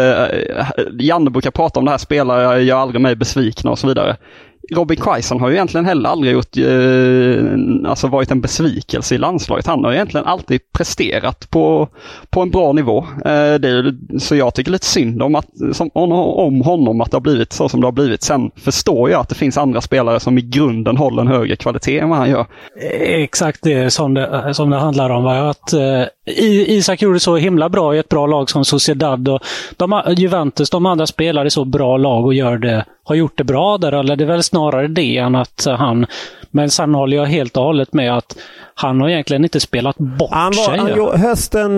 Eh, 0.78 0.84
Janne 1.00 1.30
brukar 1.30 1.52
prata 1.52 1.80
om 1.80 1.86
det 1.86 1.92
här, 1.92 1.98
spelare 1.98 2.62
gör 2.62 2.78
aldrig 2.78 3.02
mig 3.02 3.16
besvikna 3.16 3.72
och 3.72 3.80
så 3.80 3.88
vidare. 3.88 4.18
Robin 4.72 4.98
Quaison 4.98 5.40
har 5.40 5.50
ju 5.50 5.56
egentligen 5.56 5.86
heller 5.86 6.10
aldrig 6.10 6.34
gjort, 6.34 6.58
eh, 6.58 7.90
alltså 7.90 8.08
varit 8.08 8.32
en 8.32 8.42
besvikelse 8.42 9.16
i 9.16 9.18
landslaget. 9.18 9.68
Han 9.68 9.84
har 9.84 9.94
egentligen 9.94 10.26
alltid 10.26 10.62
presterat 10.74 11.50
på, 11.50 11.88
på 12.30 12.42
en 12.42 12.50
bra 12.50 12.74
nivå. 12.74 12.98
Eh, 13.26 13.54
det 13.54 13.70
är, 13.70 14.20
så 14.20 14.36
jag 14.36 14.54
tycker 14.54 14.72
lite 14.72 14.86
synd 14.86 15.22
om, 15.22 15.36
att, 15.36 15.48
som, 15.74 15.90
om 15.94 16.62
honom 16.62 17.02
att 17.02 17.12
det 17.12 17.18
har 17.18 17.22
blivit 17.22 17.54
så 17.54 17.70
som 17.70 17.82
det 17.82 17.88
har 17.88 17.92
blivit. 17.92 18.24
Sen 18.24 18.52
förstår 18.56 19.10
jag 19.10 19.22
att 19.22 19.30
det 19.30 19.36
finns 19.36 19.58
andra 19.58 19.82
spelare 19.82 20.20
som 20.20 20.38
i 20.38 20.42
grunden 20.42 20.98
håller 20.98 21.22
en 21.22 21.28
högre 21.28 21.56
kvalitet 21.56 22.00
än 22.00 22.10
vad 22.10 22.18
han 22.18 22.30
gör. 22.30 22.46
Exakt 23.02 23.64
det 23.64 23.92
som 23.92 24.14
det, 24.14 24.54
som 24.54 24.70
det 24.70 24.78
handlar 24.78 25.10
om. 25.10 25.28
Att, 25.28 25.74
eh, 25.74 26.04
Isak 26.38 27.02
gjorde 27.02 27.20
så 27.20 27.36
himla 27.36 27.70
bra 27.70 27.96
i 27.96 28.00
ett 28.00 28.10
bra 28.10 28.28
lag 28.28 28.50
som 28.50 28.66
Sociedad 28.66 29.30
och 29.30 29.40
de, 29.78 30.02
Juventus, 30.18 30.70
de 30.70 30.86
andra 30.86 31.08
spelar 31.08 31.46
i 31.46 31.50
så 31.50 31.66
bra 31.66 31.98
lag 31.98 32.26
och 32.26 32.34
gör 32.34 32.58
det, 32.58 32.86
har 33.04 33.16
gjort 33.16 33.38
det 33.38 33.44
bra 33.44 33.78
där. 33.78 33.92
Eller 33.92 34.16
det 34.16 34.24
är 34.24 34.28
väl 34.28 34.44
snarare 34.44 34.88
det 34.88 35.18
än 35.18 35.36
att 35.36 35.68
han... 35.78 36.06
Men 36.52 36.70
sen 36.70 36.96
håller 36.96 37.18
jag 37.18 37.26
helt 37.26 37.58
och 37.58 37.64
hållet 37.64 37.94
med 37.94 38.18
att 38.18 38.38
han 38.74 39.02
har 39.02 39.10
egentligen 39.10 39.44
inte 39.44 39.60
spelat 39.60 39.98
bort 39.98 40.30
han 40.32 40.52
var, 40.52 40.66
sig. 40.66 40.78
Han, 40.78 41.20
hösten 41.22 41.78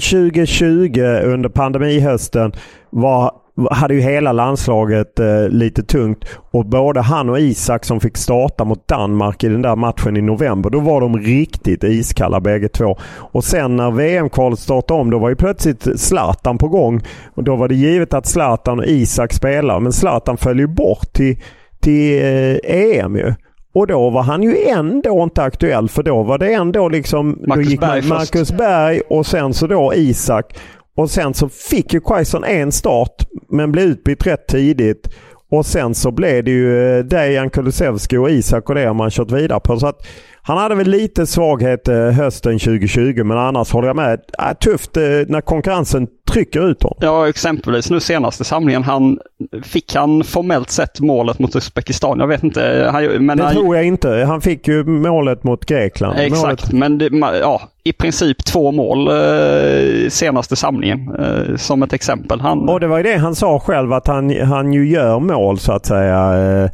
2020 0.00 1.00
eh, 1.00 1.32
under 1.32 1.48
pandemihösten 1.48 2.52
var 2.90 3.32
hade 3.70 3.94
ju 3.94 4.00
hela 4.00 4.32
landslaget 4.32 5.20
eh, 5.20 5.48
lite 5.48 5.82
tungt. 5.82 6.24
Och 6.50 6.66
både 6.66 7.00
han 7.00 7.30
och 7.30 7.40
Isak 7.40 7.84
som 7.84 8.00
fick 8.00 8.16
starta 8.16 8.64
mot 8.64 8.88
Danmark 8.88 9.44
i 9.44 9.48
den 9.48 9.62
där 9.62 9.76
matchen 9.76 10.16
i 10.16 10.22
november, 10.22 10.70
då 10.70 10.80
var 10.80 11.00
de 11.00 11.18
riktigt 11.18 11.84
iskalla 11.84 12.40
bägge 12.40 12.68
två. 12.68 12.96
Och 13.16 13.44
sen 13.44 13.76
när 13.76 13.90
VM-kvalet 13.90 14.58
startade 14.58 15.00
om, 15.00 15.10
då 15.10 15.18
var 15.18 15.28
ju 15.28 15.36
plötsligt 15.36 16.00
Zlatan 16.00 16.58
på 16.58 16.68
gång. 16.68 17.02
Och 17.34 17.44
då 17.44 17.56
var 17.56 17.68
det 17.68 17.74
givet 17.74 18.14
att 18.14 18.26
Zlatan 18.26 18.78
och 18.78 18.86
Isak 18.86 19.32
spelar. 19.32 19.80
Men 19.80 19.92
Zlatan 19.92 20.36
föll 20.36 20.58
ju 20.58 20.66
bort 20.66 21.12
till, 21.12 21.40
till 21.80 22.22
eh, 22.22 22.56
EM 22.64 23.16
ju. 23.16 23.34
Och 23.76 23.86
då 23.86 24.10
var 24.10 24.22
han 24.22 24.42
ju 24.42 24.56
ändå 24.66 25.22
inte 25.22 25.42
aktuell 25.42 25.88
för 25.88 26.02
då 26.02 26.22
var 26.22 26.38
det 26.38 26.52
ändå 26.52 26.88
liksom... 26.88 27.38
Marcus, 27.46 27.68
gick 27.68 27.80
Berg, 27.80 28.08
Marcus 28.08 28.52
Berg 28.52 29.00
och 29.00 29.26
sen 29.26 29.54
så 29.54 29.66
då 29.66 29.94
Isak. 29.94 30.58
Och 30.96 31.10
sen 31.10 31.34
så 31.34 31.48
fick 31.48 31.92
ju 31.92 32.00
Quaison 32.00 32.44
en 32.44 32.72
start 32.72 33.26
men 33.48 33.72
blev 33.72 33.84
utbytt 33.84 34.26
rätt 34.26 34.46
tidigt. 34.46 35.08
Och 35.50 35.66
sen 35.66 35.94
så 35.94 36.10
blev 36.10 36.44
det 36.44 36.50
ju 36.50 36.98
eh, 36.98 37.04
Dejan 37.04 37.50
Kulusevski 37.50 38.16
och 38.16 38.30
Isak 38.30 38.68
och 38.68 38.74
det 38.74 38.86
har 38.86 38.94
man 38.94 39.10
kört 39.10 39.30
vidare 39.30 39.60
på. 39.60 39.78
Så 39.78 39.86
att 39.86 40.06
han 40.42 40.58
hade 40.58 40.74
väl 40.74 40.88
lite 40.88 41.26
svaghet 41.26 41.88
eh, 41.88 42.10
hösten 42.10 42.58
2020 42.58 43.24
men 43.24 43.38
annars 43.38 43.72
håller 43.72 43.86
jag 43.86 43.96
med. 43.96 44.20
Äh, 44.38 44.52
tufft 44.52 44.96
eh, 44.96 45.02
när 45.02 45.40
konkurrensen 45.40 46.06
trycker 46.30 46.70
ut 46.70 46.82
honom. 46.82 46.98
Ja, 47.00 47.28
exempelvis 47.28 47.90
nu 47.90 48.00
senaste 48.00 48.44
samlingen. 48.44 48.82
Han, 48.82 49.18
fick 49.64 49.94
han 49.94 50.24
formellt 50.24 50.70
sett 50.70 51.00
målet 51.00 51.38
mot 51.38 51.56
Uzbekistan? 51.56 52.18
Jag 52.20 52.26
vet 52.26 52.44
inte. 52.44 52.88
Han, 52.92 53.04
men 53.26 53.38
det 53.38 53.44
han, 53.44 53.54
tror 53.54 53.76
jag 53.76 53.84
inte. 53.84 54.24
Han 54.28 54.40
fick 54.40 54.68
ju 54.68 54.84
målet 54.84 55.44
mot 55.44 55.66
Grekland. 55.66 56.18
Exakt, 56.18 56.72
målet... 56.72 56.72
men 56.72 56.98
det, 56.98 57.10
ja, 57.40 57.60
i 57.84 57.92
princip 57.92 58.44
två 58.44 58.72
mål 58.72 59.08
eh, 59.08 60.08
senaste 60.08 60.56
samlingen 60.56 61.14
eh, 61.18 61.56
som 61.56 61.82
ett 61.82 61.92
exempel. 61.92 62.40
Han... 62.40 62.68
Och 62.68 62.80
det 62.80 62.86
var 62.86 62.96
ju 62.96 63.02
det 63.02 63.16
han 63.16 63.34
sa 63.34 63.58
själv 63.58 63.92
att 63.92 64.06
han, 64.06 64.40
han 64.40 64.72
ju 64.72 64.88
gör 64.88 65.20
mål 65.20 65.58
så 65.58 65.72
att 65.72 65.86
säga. 65.86 66.38
Eh, 66.38 66.70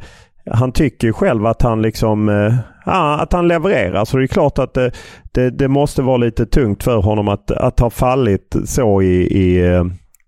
han 0.51 0.71
tycker 0.71 1.11
själv 1.11 1.45
att 1.45 1.61
han 1.61 1.81
liksom 1.81 2.29
eh, 2.29 2.53
ja, 2.85 3.19
att 3.19 3.33
han 3.33 3.47
levererar. 3.47 4.05
Så 4.05 4.17
det 4.17 4.23
är 4.23 4.27
klart 4.27 4.59
att 4.59 4.73
det, 4.73 4.91
det, 5.31 5.49
det, 5.49 5.67
måste 5.67 6.01
vara 6.01 6.17
lite 6.17 6.45
tungt 6.45 6.83
för 6.83 6.97
honom 6.97 7.27
att, 7.27 7.51
att 7.51 7.79
ha 7.79 7.89
fallit 7.89 8.55
så 8.65 9.01
i, 9.01 9.21
i 9.21 9.73
eh, 9.73 9.83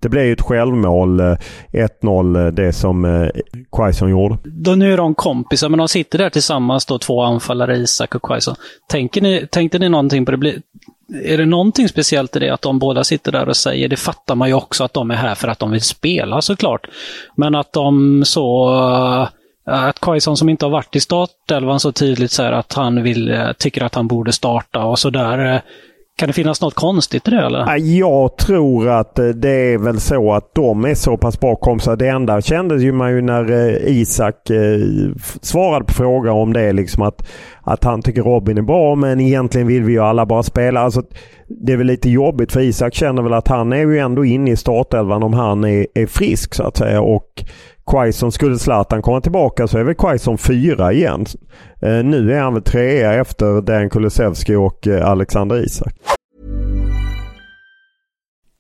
det 0.06 0.10
blev 0.10 0.26
ju 0.26 0.34
ett 0.34 0.42
självmål, 0.42 1.20
eh, 1.20 1.38
1-0, 1.72 2.36
eh, 2.36 2.48
det 2.48 2.74
som 2.74 3.06
eh, 3.06 3.30
Quaison 3.72 4.10
gjorde. 4.10 4.38
Då 4.44 4.76
nu 4.76 4.94
är 4.94 4.98
de 4.98 5.16
kompisar, 5.16 5.70
men 5.70 5.78
de 5.78 5.88
sitter 5.88 6.18
där 6.18 6.30
tillsammans 6.30 6.86
då, 6.86 7.00
två 7.00 7.22
anfallare, 7.22 7.78
Isak 7.78 8.16
och 8.16 8.22
Quaison. 8.22 8.56
Tänker 8.90 9.22
ni, 9.22 9.48
tänkte 9.52 9.80
ni 9.80 9.90
någonting 9.90 10.26
på 10.26 10.32
det? 10.32 10.62
Är 11.24 11.38
det 11.38 11.46
någonting 11.46 11.90
speciellt 11.90 12.36
i 12.36 12.40
det 12.40 12.50
att 12.50 12.62
de 12.62 12.80
båda 12.80 13.04
sitter 13.04 13.32
där 13.32 13.50
och 13.50 13.58
säger, 13.58 13.88
det 13.88 13.98
fattar 13.98 14.36
man 14.36 14.48
ju 14.48 14.54
också 14.54 14.84
att 14.84 14.94
de 14.94 15.12
är 15.12 15.16
här 15.16 15.36
för 15.36 15.48
att 15.48 15.60
de 15.60 15.72
vill 15.72 15.82
spela 15.82 16.42
såklart. 16.42 16.88
Men 17.36 17.56
att 17.56 17.74
de 17.74 18.24
så 18.26 18.70
att 19.66 20.00
Quaison 20.00 20.38
som 20.38 20.50
inte 20.50 20.66
har 20.66 20.72
varit 20.72 20.96
i 20.96 21.00
startelvan 21.00 21.80
så 21.80 21.92
tydligt 21.92 22.32
säger 22.32 22.52
att 22.52 22.74
han 22.74 23.04
vill, 23.04 23.54
tycker 23.58 23.84
att 23.84 23.96
han 23.96 24.08
borde 24.08 24.32
starta 24.32 24.84
och 24.84 25.00
sådär. 25.00 25.62
Kan 26.18 26.28
det 26.28 26.34
finnas 26.34 26.62
något 26.62 26.74
konstigt 26.74 27.28
i 27.28 27.32
det 27.32 27.46
eller? 27.46 27.78
Jag 27.78 28.38
tror 28.38 28.90
att 28.90 29.20
eh, 29.20 29.28
det 29.28 29.74
är 29.74 29.78
väl 29.78 30.00
så 30.00 30.34
att 30.34 30.56
de 30.56 30.86
är 30.86 30.96
så 30.96 31.18
pass 31.18 31.40
bra 31.40 31.56
kompisar. 31.56 31.96
Det 31.96 32.08
enda 32.08 32.42
kändes 32.42 32.82
ju 32.82 32.92
man 32.92 33.12
ju 33.12 33.22
när 33.22 33.52
eh, 33.52 33.98
Isak 33.98 34.50
eh, 34.50 34.80
svarade 35.42 35.86
på 35.86 35.94
frågan 35.94 36.34
om 36.34 36.54
det 36.54 36.74
liksom 36.74 37.04
att, 37.04 37.28
att 37.66 37.84
han 37.84 38.02
tycker 38.02 38.22
Robin 38.22 38.58
är 38.58 38.62
bra 38.62 38.96
men 38.96 39.20
egentligen 39.20 39.68
vill 39.68 39.84
vi 39.84 39.94
ju 39.94 40.00
alla 40.00 40.26
bara 40.26 40.44
spela. 40.44 40.80
Alltså, 40.80 41.04
det 41.48 41.74
är 41.74 41.78
väl 41.78 41.88
lite 41.88 42.10
jobbigt 42.10 42.52
för 42.52 42.60
Isak 42.60 42.94
känner 42.94 43.22
väl 43.22 43.34
att 43.34 43.48
han 43.48 43.74
är 43.74 43.78
ju 43.78 44.00
ändå 44.00 44.26
inne 44.26 44.52
i 44.52 44.56
startelvan 44.56 45.24
om 45.24 45.34
han 45.34 45.64
är, 45.64 45.88
är 45.94 46.06
frisk 46.06 46.54
så 46.54 46.64
att 46.64 46.78
säga. 46.78 47.02
Och 47.02 47.44
Quaison, 47.92 48.32
skulle 48.32 48.58
Zlatan 48.58 49.02
komma 49.02 49.22
tillbaka 49.22 49.68
så 49.68 49.78
är 49.78 49.84
väl 49.84 49.96
Quaison 49.96 50.38
fyra 50.38 50.94
igen. 50.94 51.26
Eh, 51.82 52.04
nu 52.04 52.34
är 52.34 52.40
han 52.40 52.54
väl 52.54 52.64
trea 52.64 53.14
efter 53.14 53.62
Dan 53.62 53.90
Kulusevski 53.90 54.56
och 54.56 54.88
eh, 54.88 55.10
Alexander 55.10 55.66
Isak. 55.66 55.94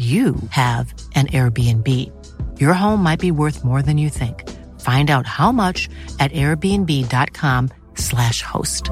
you 0.00 0.34
have 0.50 0.94
an 1.14 1.26
Airbnb. 1.26 1.86
Your 2.58 2.72
home 2.72 3.02
might 3.02 3.20
be 3.20 3.30
worth 3.30 3.64
more 3.64 3.82
than 3.82 3.98
you 3.98 4.10
think. 4.10 4.48
Find 4.80 5.10
out 5.10 5.26
how 5.26 5.52
much 5.52 5.88
at 6.18 6.32
airbnb.com 6.32 7.68
slash 7.94 8.42
host. 8.42 8.90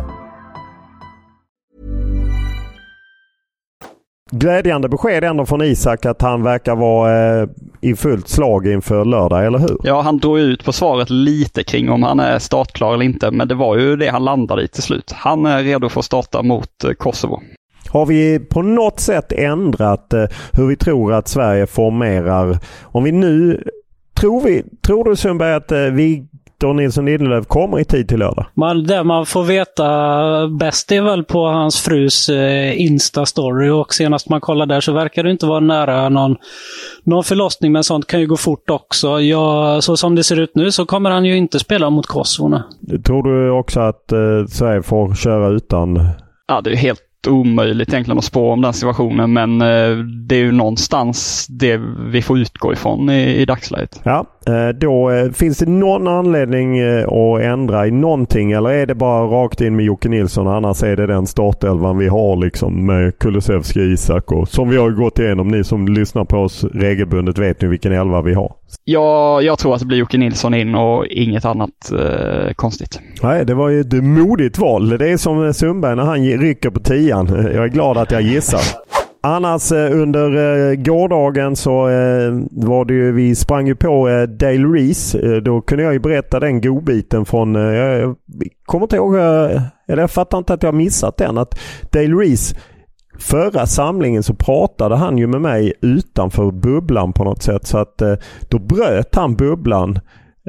Glädjande 4.31 4.89
besked 4.89 5.25
ändå 5.25 5.47
från 5.47 5.63
Isak 5.63 6.07
att 6.07 6.23
han 6.23 6.43
verkar 6.43 6.77
vara 6.77 7.41
eh, 7.43 7.49
i 7.81 7.95
fullt 7.95 8.29
slag 8.29 8.67
inför 8.67 9.05
lördag, 9.05 9.47
eller 9.47 9.59
hur? 9.59 9.77
Ja, 9.83 10.01
han 10.01 10.19
drog 10.19 10.39
ut 10.39 10.65
på 10.65 10.73
svaret 10.73 11.11
lite 11.11 11.65
kring 11.65 11.91
om 11.91 12.03
han 12.03 12.21
är 12.21 12.39
startklar 12.39 12.95
eller 12.95 13.05
inte, 13.05 13.31
men 13.31 13.49
det 13.49 13.55
var 13.55 13.79
ju 13.79 13.97
det 13.97 14.09
han 14.09 14.25
landade 14.25 14.63
i 14.63 14.69
till 14.69 14.83
slut. 14.83 15.13
Han 15.13 15.47
är 15.47 15.63
redo 15.63 15.89
för 15.89 16.01
att 16.01 16.05
starta 16.05 16.43
mot 16.43 16.85
eh, 16.85 16.93
Kosovo. 16.93 17.41
Har 17.89 18.07
vi 18.07 18.39
på 18.39 18.63
något 18.63 19.01
sätt 19.01 19.33
ändrat 19.33 20.13
eh, 20.13 20.25
hur 20.53 20.67
vi 20.67 20.77
tror 20.77 21.13
att 21.13 21.29
Sverige 21.29 21.67
formerar? 21.67 22.59
Om 22.83 23.05
vi 23.05 23.13
nu 23.13 23.63
Tror, 24.21 24.41
vi, 24.41 24.65
tror 24.87 25.05
du 25.05 25.17
Sundberg 25.17 25.55
att 25.55 25.73
eh, 25.73 25.79
Victor 25.79 26.75
Nilsson 26.75 27.07
Lindelöf 27.07 27.47
kommer 27.47 27.81
i 27.81 27.85
tid 27.85 28.09
till 28.09 28.19
lördag? 28.19 28.47
Man, 28.55 28.85
det 28.85 29.05
man 29.05 29.27
får 29.27 29.43
veta 29.43 30.49
bäst 30.49 30.93
är 30.93 31.03
väl 31.03 31.25
på 31.25 31.47
hans 31.47 31.81
frus 31.81 32.29
eh, 32.29 32.81
Insta-story 32.81 33.71
och 33.71 33.95
senast 33.95 34.29
man 34.29 34.41
kollade 34.41 34.75
där 34.75 34.81
så 34.81 34.93
verkar 34.93 35.23
det 35.23 35.31
inte 35.31 35.47
vara 35.47 35.61
nära 35.61 36.09
någon, 36.09 36.37
någon 37.05 37.25
förlossning 37.25 37.73
men 37.73 37.85
sånt 37.85 38.07
kan 38.07 38.21
ju 38.21 38.27
gå 38.27 38.37
fort 38.37 38.71
också. 38.71 39.21
Ja, 39.21 39.81
så 39.81 39.97
som 39.97 40.15
det 40.15 40.25
ser 40.25 40.41
ut 40.41 40.55
nu 40.55 40.73
så 40.73 40.87
kommer 40.87 41.11
han 41.11 41.25
ju 41.25 41.37
inte 41.37 41.59
spela 41.59 41.91
mot 41.91 42.07
Kosovo. 42.07 42.63
Tror 43.07 43.23
du 43.23 43.51
också 43.51 43.81
att 43.81 44.13
eh, 44.13 44.47
Sverige 44.49 44.83
får 44.83 45.15
köra 45.15 45.49
utan 45.49 46.09
Ja, 46.49 46.61
det 46.61 46.71
är 46.71 46.77
helt 46.77 47.08
omöjligt 47.27 47.89
egentligen 47.89 48.19
att 48.19 48.25
spå 48.25 48.53
om 48.53 48.61
den 48.61 48.73
situationen 48.73 49.33
men 49.33 49.63
eh, 49.63 49.97
det 50.27 50.35
är 50.37 50.41
ju 50.41 50.53
någonstans 50.53 51.47
det 51.51 51.77
vi 52.07 52.23
får 52.23 52.39
utgå 52.39 52.73
ifrån 52.73 53.11
i, 53.11 53.35
i 53.35 53.45
dagsläget. 53.45 54.01
Ja, 54.05 54.25
då 54.75 55.11
eh, 55.11 55.31
finns 55.31 55.59
det 55.59 55.67
någon 55.67 56.09
anledning 56.09 56.81
att 57.03 57.41
ändra 57.41 57.87
i 57.87 57.91
någonting 57.91 58.53
eller 58.53 58.71
är 58.71 58.87
det 58.87 58.95
bara 58.95 59.23
rakt 59.23 59.61
in 59.61 59.77
med 59.77 59.85
Jocke 59.85 60.09
Nilsson 60.09 60.49
annars 60.49 60.83
är 60.83 60.97
det 60.97 61.07
den 61.07 61.27
startelvan 61.27 61.99
vi 61.99 62.09
har 62.09 62.37
liksom 62.37 62.87
med 62.87 63.19
Kulusevski, 63.19 63.81
Isak 63.81 64.33
och 64.33 64.49
som 64.49 64.69
vi 64.69 64.77
har 64.77 64.91
gått 64.91 65.19
igenom. 65.19 65.49
Ni 65.49 65.65
som 65.65 65.89
lyssnar 65.89 66.25
på 66.25 66.37
oss 66.37 66.65
regelbundet 66.65 67.39
vet 67.39 67.61
nu 67.61 67.69
vilken 67.69 67.93
elva 67.93 68.23
vi 68.23 68.35
har. 68.35 68.53
Ja, 68.85 69.43
jag 69.43 69.59
tror 69.59 69.75
att 69.75 69.81
det 69.81 69.87
blir 69.87 69.99
Jocke 69.99 70.19
Nilsson 70.19 70.55
in 70.55 70.75
och 70.75 71.07
inget 71.07 71.45
annat 71.45 71.93
eh, 71.93 72.53
konstigt. 72.55 73.01
Nej, 73.23 73.45
det 73.45 73.55
var 73.55 73.69
ju 73.69 73.81
ett 73.81 74.05
modigt 74.05 74.59
val. 74.59 74.89
Det 74.89 75.11
är 75.11 75.17
som 75.17 75.55
Sundberg 75.55 75.97
när 75.97 76.05
han 76.05 76.25
rycker 76.25 76.71
på 76.71 76.81
tian. 76.81 77.27
Jag 77.55 77.65
är 77.65 77.69
glad 77.69 77.99
att 77.99 78.11
jag 78.11 78.23
gissar. 78.23 78.61
Annars 79.29 79.73
eh, 79.73 80.01
under 80.01 80.37
eh, 80.37 80.75
gårdagen 80.75 81.57
så 81.57 81.89
eh, 81.89 82.33
var 82.51 82.85
det 82.85 82.95
ju, 82.95 83.13
vi 83.13 83.35
sprang 83.35 83.67
ju 83.67 83.77
på 83.77 84.09
Dale 84.29 84.67
Reese. 84.67 85.17
Då 85.43 85.61
kunde 85.61 85.85
jag 85.85 85.93
ju 85.93 85.99
berätta 85.99 86.41
den 86.41 86.61
godbiten 86.61 87.25
från, 87.25 87.55
jag 87.55 88.17
kommer 88.65 88.85
inte 88.85 88.97
ihåg, 88.97 89.15
eller 89.15 90.03
jag 90.03 90.11
fattar 90.11 90.39
inte 90.39 90.55
att 90.55 90.63
jag 90.63 90.75
missat 90.75 91.17
den. 91.17 91.39
Att 91.39 91.59
Dale 91.91 92.15
Reese 92.15 92.55
Förra 93.21 93.67
samlingen 93.67 94.23
så 94.23 94.35
pratade 94.35 94.97
han 94.97 95.19
ju 95.19 95.27
med 95.27 95.41
mig 95.41 95.73
utanför 95.81 96.51
bubblan 96.51 97.13
på 97.13 97.25
något 97.25 97.43
sätt. 97.43 97.67
Så 97.67 97.79
att 97.79 98.03
då 98.49 98.59
bröt 98.59 99.15
han 99.15 99.35
bubblan. 99.35 99.99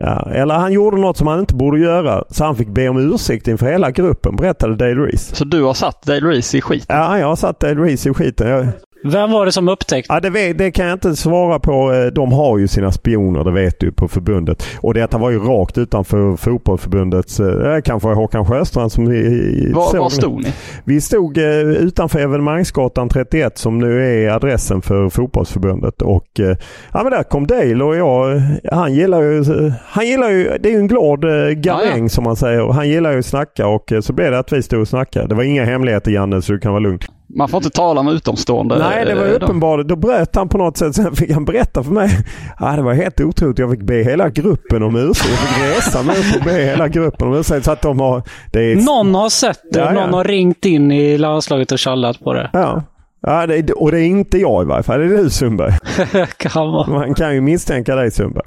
Ja, 0.01 0.31
eller 0.31 0.55
han 0.55 0.73
gjorde 0.73 0.97
något 0.97 1.17
som 1.17 1.27
han 1.27 1.39
inte 1.39 1.55
borde 1.55 1.79
göra. 1.79 2.23
Så 2.29 2.43
han 2.43 2.55
fick 2.55 2.67
be 2.67 2.89
om 2.89 3.13
ursäkt 3.13 3.47
inför 3.47 3.65
hela 3.65 3.91
gruppen, 3.91 4.35
berättade 4.35 4.75
Dale 4.75 5.05
Reese. 5.05 5.35
Så 5.35 5.45
du 5.45 5.63
har 5.63 5.73
satt 5.73 6.03
Dale 6.03 6.27
Reese 6.27 6.55
i 6.55 6.61
skiten? 6.61 6.97
Ja, 6.97 7.19
jag 7.19 7.27
har 7.27 7.35
satt 7.35 7.59
Dale 7.59 7.81
Reese 7.81 8.05
i 8.09 8.13
skiten. 8.13 8.49
Jag, 8.49 8.67
vem 9.03 9.31
var 9.31 9.45
det 9.45 9.51
som 9.51 9.69
upptäckte? 9.69 10.13
Ja, 10.13 10.19
det, 10.19 10.53
det, 10.53 10.71
kan 10.71 10.85
jag 10.85 10.95
inte 10.95 11.15
svara 11.15 11.59
på. 11.59 11.93
Eh, 11.93 12.05
de 12.05 12.31
har 12.31 12.57
ju 12.57 12.67
sina 12.67 12.91
spioner, 12.91 13.43
det 13.43 13.51
vet 13.51 13.79
du, 13.79 13.91
på 13.91 14.07
förbundet. 14.07 14.63
Och 14.81 14.93
detta 14.93 15.17
var 15.17 15.29
ju 15.29 15.39
rakt 15.39 15.77
utanför 15.77 16.35
fotbollförbundets... 16.35 17.39
Eh, 17.39 17.81
kanske 17.81 18.09
Håkan 18.09 18.45
Sjöstrand 18.45 18.91
som... 18.91 19.05
Var, 19.05 19.99
var 19.99 20.09
stod 20.09 20.43
ni? 20.43 20.53
Vi 20.83 21.01
stod 21.01 21.37
eh, 21.37 21.59
utanför 21.59 22.19
Evenemangsgatan 22.19 23.09
31 23.09 23.57
som 23.57 23.79
nu 23.79 24.23
är 24.25 24.29
adressen 24.29 24.81
för 24.81 25.09
fotbollsförbundet. 25.09 26.01
Och 26.01 26.39
eh, 26.39 26.57
ja, 26.93 27.03
men 27.03 27.11
där 27.11 27.23
kom 27.23 27.47
Dale 27.47 27.83
och 27.83 27.95
jag. 27.95 28.41
Han 28.71 28.93
gillar 28.93 29.21
ju... 29.21 29.43
Han 29.85 30.07
gillar 30.07 30.29
ju 30.29 30.57
det 30.59 30.69
är 30.69 30.73
ju 30.73 30.79
en 30.79 30.87
glad 30.87 31.23
eh, 31.23 31.49
garäng 31.49 31.97
ja, 31.97 31.97
ja. 31.97 32.09
som 32.09 32.23
man 32.23 32.35
säger. 32.35 32.73
Han 32.73 32.89
gillar 32.89 33.11
ju 33.11 33.19
att 33.19 33.25
snacka 33.25 33.67
och 33.67 33.91
eh, 33.91 34.01
så 34.01 34.13
blev 34.13 34.31
det 34.31 34.39
att 34.39 34.53
vi 34.53 34.63
stod 34.63 34.81
och 34.81 34.87
snackade. 34.87 35.27
Det 35.27 35.35
var 35.35 35.43
inga 35.43 35.65
hemligheter 35.65 36.11
Janne 36.11 36.41
så 36.41 36.53
du 36.53 36.59
kan 36.59 36.71
vara 36.71 36.79
lugn. 36.79 36.99
Man 37.35 37.49
får 37.49 37.57
inte 37.57 37.69
tala 37.69 38.03
med 38.03 38.13
utomstående. 38.13 38.79
Nej, 38.79 39.05
det 39.05 39.15
var 39.15 39.25
eh, 39.25 39.31
uppenbart. 39.31 39.87
Då 39.87 39.95
bröt 39.95 40.35
han 40.35 40.49
på 40.49 40.57
något 40.57 40.77
sätt. 40.77 40.95
Sen 40.95 41.15
fick 41.15 41.31
han 41.31 41.45
berätta 41.45 41.83
för 41.83 41.91
mig. 41.91 42.09
Ja, 42.59 42.75
det 42.75 42.81
var 42.81 42.93
helt 42.93 43.21
otroligt. 43.21 43.59
Jag 43.59 43.71
fick 43.71 43.81
be 43.81 44.03
hela 44.03 44.29
gruppen 44.29 44.83
om 44.83 44.95
ursäkt. 44.95 45.29
Jag 45.29 45.39
fick 45.39 45.77
resa 45.77 46.03
mig 46.03 46.15
upp 46.19 46.35
och 46.39 46.43
be 46.43 46.53
hela 46.53 46.87
gruppen 46.87 47.27
om 47.27 47.33
ursäkt. 47.33 47.65
Så 47.65 47.71
att 47.71 47.81
de 47.81 47.99
har... 47.99 48.23
Det 48.51 48.71
är... 48.71 48.75
Någon 48.75 49.15
har 49.15 49.29
sett 49.29 49.59
det. 49.71 49.79
Ja, 49.79 49.91
Någon 49.91 50.09
ja. 50.09 50.15
har 50.15 50.23
ringt 50.23 50.65
in 50.65 50.91
i 50.91 51.17
landslaget 51.17 51.71
och 51.71 51.79
tjallat 51.79 52.19
på 52.19 52.33
det. 52.33 52.49
Ja. 52.53 52.83
Ja, 53.21 53.47
det, 53.47 53.71
och 53.71 53.91
det 53.91 53.99
är 53.99 54.05
inte 54.05 54.37
jag 54.37 54.63
i 54.63 54.65
varje 54.65 54.83
fall. 54.83 54.99
Det 54.99 55.05
är 55.05 55.23
du 55.23 55.29
Sundberg. 55.29 55.73
kan 56.37 56.71
vara. 56.71 56.89
Man 56.89 57.13
kan 57.13 57.33
ju 57.33 57.41
misstänka 57.41 57.95
dig 57.95 58.11
Sundberg. 58.11 58.45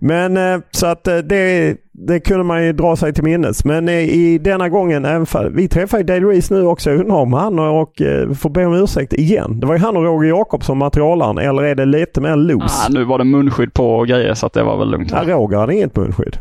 Men 0.00 0.36
eh, 0.36 0.60
så 0.70 0.86
att 0.86 1.08
eh, 1.08 1.16
det, 1.16 1.76
det 1.92 2.20
kunde 2.20 2.44
man 2.44 2.64
ju 2.64 2.72
dra 2.72 2.96
sig 2.96 3.12
till 3.12 3.24
minnes. 3.24 3.64
Men 3.64 3.88
eh, 3.88 3.94
i 3.94 4.38
denna 4.38 4.68
gången, 4.68 5.04
även 5.04 5.26
för, 5.26 5.50
vi 5.50 5.68
träffar 5.68 5.98
ju 5.98 6.04
Dale 6.04 6.26
Reese 6.26 6.50
nu 6.50 6.66
också. 6.66 6.90
Jag 6.90 7.00
undrar 7.00 7.16
om 7.16 7.32
han 7.32 7.58
och, 7.58 7.80
och 7.80 7.92
får 8.38 8.50
be 8.50 8.66
om 8.66 8.74
ursäkt 8.74 9.12
igen. 9.12 9.60
Det 9.60 9.66
var 9.66 9.74
ju 9.74 9.80
han 9.80 9.96
och 9.96 10.04
Roger 10.04 10.28
Jakobsson 10.28 10.78
materialaren. 10.78 11.38
Eller 11.38 11.62
är 11.62 11.74
det 11.74 11.84
lite 11.84 12.20
mer 12.20 12.36
loose? 12.36 12.86
Ah, 12.86 12.88
nu 12.90 13.04
var 13.04 13.18
det 13.18 13.24
munskydd 13.24 13.74
på 13.74 13.94
och 13.96 14.06
grejer 14.06 14.34
så 14.34 14.46
att 14.46 14.52
det 14.52 14.62
var 14.62 14.78
väl 14.78 14.90
lugnt. 14.90 15.10
Ja, 15.12 15.22
Roger 15.26 15.58
hade 15.58 15.74
inget 15.74 15.96
munskydd. 15.96 16.38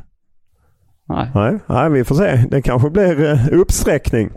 Nej. 1.10 1.32
Nej, 1.36 1.60
nej, 1.66 1.90
vi 1.90 2.04
får 2.04 2.16
se. 2.16 2.46
Det 2.50 2.62
kanske 2.62 2.90
blir 2.90 3.54
uppsträckning. 3.54 4.30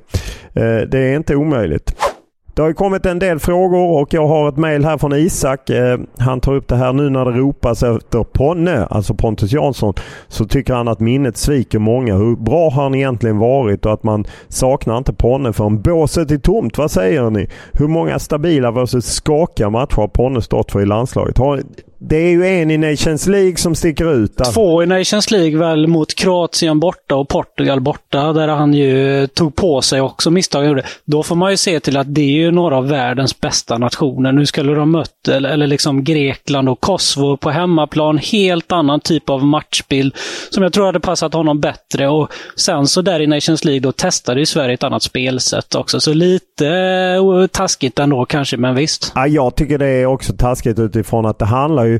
Det 0.88 0.98
är 0.98 1.16
inte 1.16 1.36
omöjligt. 1.36 1.96
Det 2.54 2.62
har 2.62 2.68
ju 2.68 2.74
kommit 2.74 3.06
en 3.06 3.18
del 3.18 3.38
frågor 3.38 4.00
och 4.00 4.14
jag 4.14 4.26
har 4.26 4.48
ett 4.48 4.56
mejl 4.56 4.84
här 4.84 4.98
från 4.98 5.12
Isak. 5.12 5.70
Eh, 5.70 5.98
han 6.18 6.40
tar 6.40 6.54
upp 6.54 6.68
det 6.68 6.76
här 6.76 6.92
nu 6.92 7.10
när 7.10 7.24
det 7.24 7.30
ropas 7.30 7.82
efter 7.82 8.24
Ponne, 8.24 8.86
alltså 8.90 9.14
Pontus 9.14 9.52
Jansson. 9.52 9.94
Så 10.28 10.44
tycker 10.44 10.74
han 10.74 10.88
att 10.88 11.00
minnet 11.00 11.36
sviker 11.36 11.78
många. 11.78 12.14
Hur 12.14 12.36
bra 12.36 12.70
har 12.70 12.82
han 12.82 12.94
egentligen 12.94 13.38
varit 13.38 13.86
och 13.86 13.92
att 13.92 14.02
man 14.02 14.24
saknar 14.48 14.98
inte 14.98 15.12
Ponne 15.12 15.52
förrän 15.52 15.82
båset 15.82 16.30
är 16.30 16.38
tomt. 16.38 16.78
Vad 16.78 16.90
säger 16.90 17.30
ni? 17.30 17.48
Hur 17.72 17.88
många 17.88 18.18
stabila 18.18 18.70
versus 18.70 19.04
skakiga 19.04 19.70
matcher 19.70 19.96
har 19.96 20.08
Ponne 20.08 20.42
stått 20.42 20.72
för 20.72 20.82
i 20.82 20.86
landslaget? 20.86 21.38
Har, 21.38 21.60
det 22.08 22.16
är 22.16 22.30
ju 22.30 22.46
en 22.46 22.70
i 22.70 22.78
Nations 22.78 23.26
League 23.26 23.56
som 23.56 23.74
sticker 23.74 24.14
ut. 24.14 24.36
Där. 24.36 24.44
Två 24.44 24.82
i 24.82 24.86
Nations 24.86 25.30
League 25.30 25.58
väl 25.58 25.86
mot 25.86 26.14
Kroatien 26.14 26.80
borta 26.80 27.14
och 27.14 27.28
Portugal 27.28 27.80
borta, 27.80 28.32
där 28.32 28.48
han 28.48 28.74
ju 28.74 29.26
tog 29.26 29.56
på 29.56 29.82
sig 29.82 30.00
också 30.00 30.30
misstag 30.30 30.66
gjorde. 30.66 30.82
Då 31.04 31.22
får 31.22 31.36
man 31.36 31.50
ju 31.50 31.56
se 31.56 31.80
till 31.80 31.96
att 31.96 32.14
det 32.14 32.20
är 32.20 32.34
ju 32.34 32.50
några 32.50 32.76
av 32.76 32.88
världens 32.88 33.40
bästa 33.40 33.78
nationer. 33.78 34.32
Nu 34.32 34.46
skulle 34.46 34.74
de 34.74 34.90
mött, 34.90 35.28
eller, 35.28 35.50
eller 35.50 35.66
liksom 35.66 36.04
Grekland 36.04 36.68
och 36.68 36.80
Kosovo 36.80 37.36
på 37.36 37.50
hemmaplan. 37.50 38.18
Helt 38.18 38.72
annan 38.72 39.00
typ 39.00 39.30
av 39.30 39.44
matchbild 39.44 40.16
som 40.50 40.62
jag 40.62 40.72
tror 40.72 40.86
hade 40.86 41.00
passat 41.00 41.34
honom 41.34 41.60
bättre. 41.60 42.08
Och 42.08 42.28
sen 42.56 42.86
så 42.86 43.02
där 43.02 43.20
i 43.20 43.26
Nations 43.26 43.64
League, 43.64 43.80
då 43.80 43.92
testade 43.92 44.40
ju 44.40 44.46
Sverige 44.46 44.74
ett 44.74 44.82
annat 44.82 45.02
spelsätt 45.02 45.74
också. 45.74 46.00
Så 46.00 46.14
lite 46.14 46.66
uh, 47.18 47.46
taskigt 47.46 47.98
ändå 47.98 48.24
kanske, 48.24 48.56
men 48.56 48.74
visst. 48.74 49.12
Ja, 49.14 49.26
jag 49.26 49.56
tycker 49.56 49.78
det 49.78 49.86
är 49.86 50.06
också 50.06 50.32
taskigt 50.32 50.78
utifrån 50.78 51.26
att 51.26 51.38
det 51.38 51.44
handlar 51.44 51.84
ju 51.84 51.93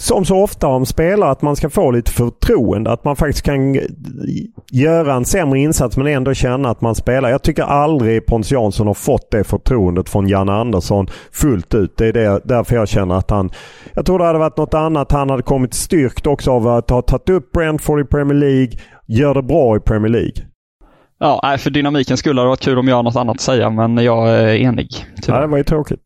som 0.00 0.24
så 0.24 0.42
ofta 0.42 0.66
om 0.66 0.86
spelare 0.86 1.30
att 1.30 1.42
man 1.42 1.56
ska 1.56 1.70
få 1.70 1.90
lite 1.90 2.10
förtroende. 2.10 2.90
Att 2.90 3.04
man 3.04 3.16
faktiskt 3.16 3.44
kan 3.44 3.80
göra 4.72 5.14
en 5.14 5.24
sämre 5.24 5.58
insats 5.58 5.96
men 5.96 6.06
ändå 6.06 6.34
känna 6.34 6.70
att 6.70 6.80
man 6.80 6.94
spelar. 6.94 7.30
Jag 7.30 7.42
tycker 7.42 7.62
aldrig 7.62 8.26
Pontus 8.26 8.52
Jansson 8.52 8.86
har 8.86 8.94
fått 8.94 9.30
det 9.30 9.44
förtroendet 9.44 10.08
från 10.08 10.28
Janne 10.28 10.52
Andersson 10.52 11.06
fullt 11.32 11.74
ut. 11.74 11.96
Det 11.96 12.06
är 12.06 12.12
det, 12.12 12.40
därför 12.44 12.76
jag 12.76 12.88
känner 12.88 13.14
att 13.14 13.30
han... 13.30 13.50
Jag 13.94 14.06
tror 14.06 14.18
det 14.18 14.24
hade 14.24 14.38
varit 14.38 14.56
något 14.56 14.74
annat. 14.74 15.12
Han 15.12 15.30
hade 15.30 15.42
kommit 15.42 15.74
styrkt 15.74 16.26
också 16.26 16.50
av 16.50 16.68
att 16.68 16.90
ha 16.90 17.02
tagit 17.02 17.28
upp 17.28 17.52
Brentford 17.52 18.00
i 18.00 18.04
Premier 18.04 18.38
League. 18.38 18.72
Gör 19.06 19.34
det 19.34 19.42
bra 19.42 19.76
i 19.76 19.80
Premier 19.80 20.12
League. 20.12 20.44
Ja, 21.20 21.56
för 21.58 21.70
dynamiken 21.70 22.16
skulle 22.16 22.42
det 22.42 22.48
varit 22.48 22.60
kul 22.60 22.78
om 22.78 22.88
jag 22.88 22.96
har 22.96 23.02
något 23.02 23.16
annat 23.16 23.34
att 23.34 23.40
säga, 23.40 23.70
men 23.70 23.96
jag 23.96 24.28
är 24.28 24.54
enig. 24.54 25.06
Ja, 25.26 25.40
det 25.40 25.46
var 25.46 25.58
ju 25.58 25.64
tråkigt. 25.64 26.00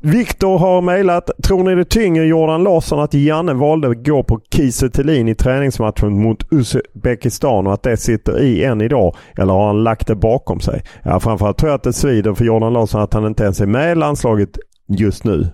Viktor 0.00 0.58
har 0.58 0.82
mejlat. 0.82 1.30
Tror 1.42 1.64
ni 1.64 1.74
det 1.74 1.84
tynger 1.84 2.22
Jordan 2.22 2.62
Larsson 2.62 3.00
att 3.00 3.14
Janne 3.14 3.54
valde 3.54 3.88
att 3.88 4.06
gå 4.06 4.22
på 4.22 4.40
Kiese 4.54 4.90
i 5.06 5.34
träningsmatchen 5.34 6.22
mot 6.22 6.52
Uzbekistan 6.52 7.66
och 7.66 7.72
att 7.72 7.82
det 7.82 7.96
sitter 7.96 8.40
i 8.40 8.64
än 8.64 8.80
idag? 8.80 9.16
Eller 9.38 9.52
har 9.52 9.66
han 9.66 9.84
lagt 9.84 10.06
det 10.06 10.14
bakom 10.14 10.60
sig? 10.60 10.82
Ja, 11.02 11.20
framförallt 11.20 11.58
tror 11.58 11.70
jag 11.70 11.76
att 11.76 11.82
det 11.82 11.92
svider 11.92 12.34
för 12.34 12.44
Jordan 12.44 12.72
Larsson 12.72 13.00
att 13.00 13.14
han 13.14 13.26
inte 13.26 13.44
ens 13.44 13.60
är 13.60 13.66
med 13.66 13.92
i 13.92 13.94
landslaget 13.94 14.58
just 14.88 15.24
nu. 15.24 15.46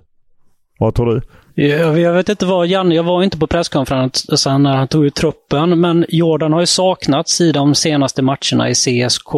Vad 0.78 0.94
tror 0.94 1.06
du? 1.06 1.20
Jag, 1.56 2.00
jag 2.00 2.12
vet 2.12 2.28
inte 2.28 2.46
vad 2.46 2.66
Janne, 2.66 2.94
jag 2.94 3.02
var 3.02 3.22
inte 3.22 3.38
på 3.38 3.46
presskonferensen 3.46 4.62
när 4.62 4.76
han 4.76 4.88
tog 4.88 5.04
ut 5.04 5.14
truppen, 5.14 5.80
men 5.80 6.04
Jordan 6.08 6.52
har 6.52 6.60
ju 6.60 6.66
saknats 6.66 7.40
i 7.40 7.52
de 7.52 7.74
senaste 7.74 8.22
matcherna 8.22 8.70
i 8.70 8.74
CSK, 8.74 9.34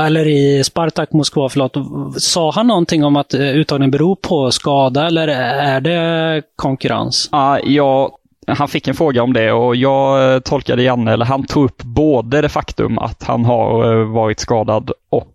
eller 0.00 0.26
i 0.26 0.64
Spartak 0.64 1.12
Moskva, 1.12 1.48
förlåt. 1.48 1.76
Sa 2.22 2.50
han 2.50 2.66
någonting 2.66 3.04
om 3.04 3.16
att 3.16 3.34
eh, 3.34 3.40
uttagningen 3.40 3.90
beror 3.90 4.16
på 4.16 4.50
skada 4.50 5.06
eller 5.06 5.28
är 5.28 5.80
det 5.80 6.42
konkurrens? 6.56 7.30
Uh, 7.34 7.72
ja, 7.72 8.18
han 8.46 8.68
fick 8.68 8.88
en 8.88 8.94
fråga 8.94 9.22
om 9.22 9.32
det 9.32 9.52
och 9.52 9.76
jag 9.76 10.34
eh, 10.34 10.40
tolkade 10.40 10.82
Janne, 10.82 11.12
eller 11.12 11.24
han 11.24 11.46
tog 11.46 11.64
upp 11.64 11.82
både 11.82 12.40
det 12.40 12.48
faktum 12.48 12.98
att 12.98 13.22
han 13.22 13.44
har 13.44 13.92
eh, 13.92 14.06
varit 14.06 14.40
skadad 14.40 14.90
och 15.10 15.30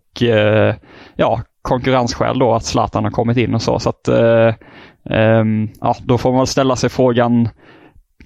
ja, 1.16 1.42
konkurrensskäl 1.62 2.38
då 2.38 2.54
att 2.54 2.64
Zlatan 2.64 3.04
har 3.04 3.10
kommit 3.10 3.36
in 3.36 3.54
och 3.54 3.62
så. 3.62 3.78
så 3.78 3.88
att 3.88 4.08
Ehm, 5.10 5.68
ja, 5.80 5.96
då 6.04 6.18
får 6.18 6.32
man 6.32 6.46
ställa 6.46 6.76
sig 6.76 6.90
frågan, 6.90 7.48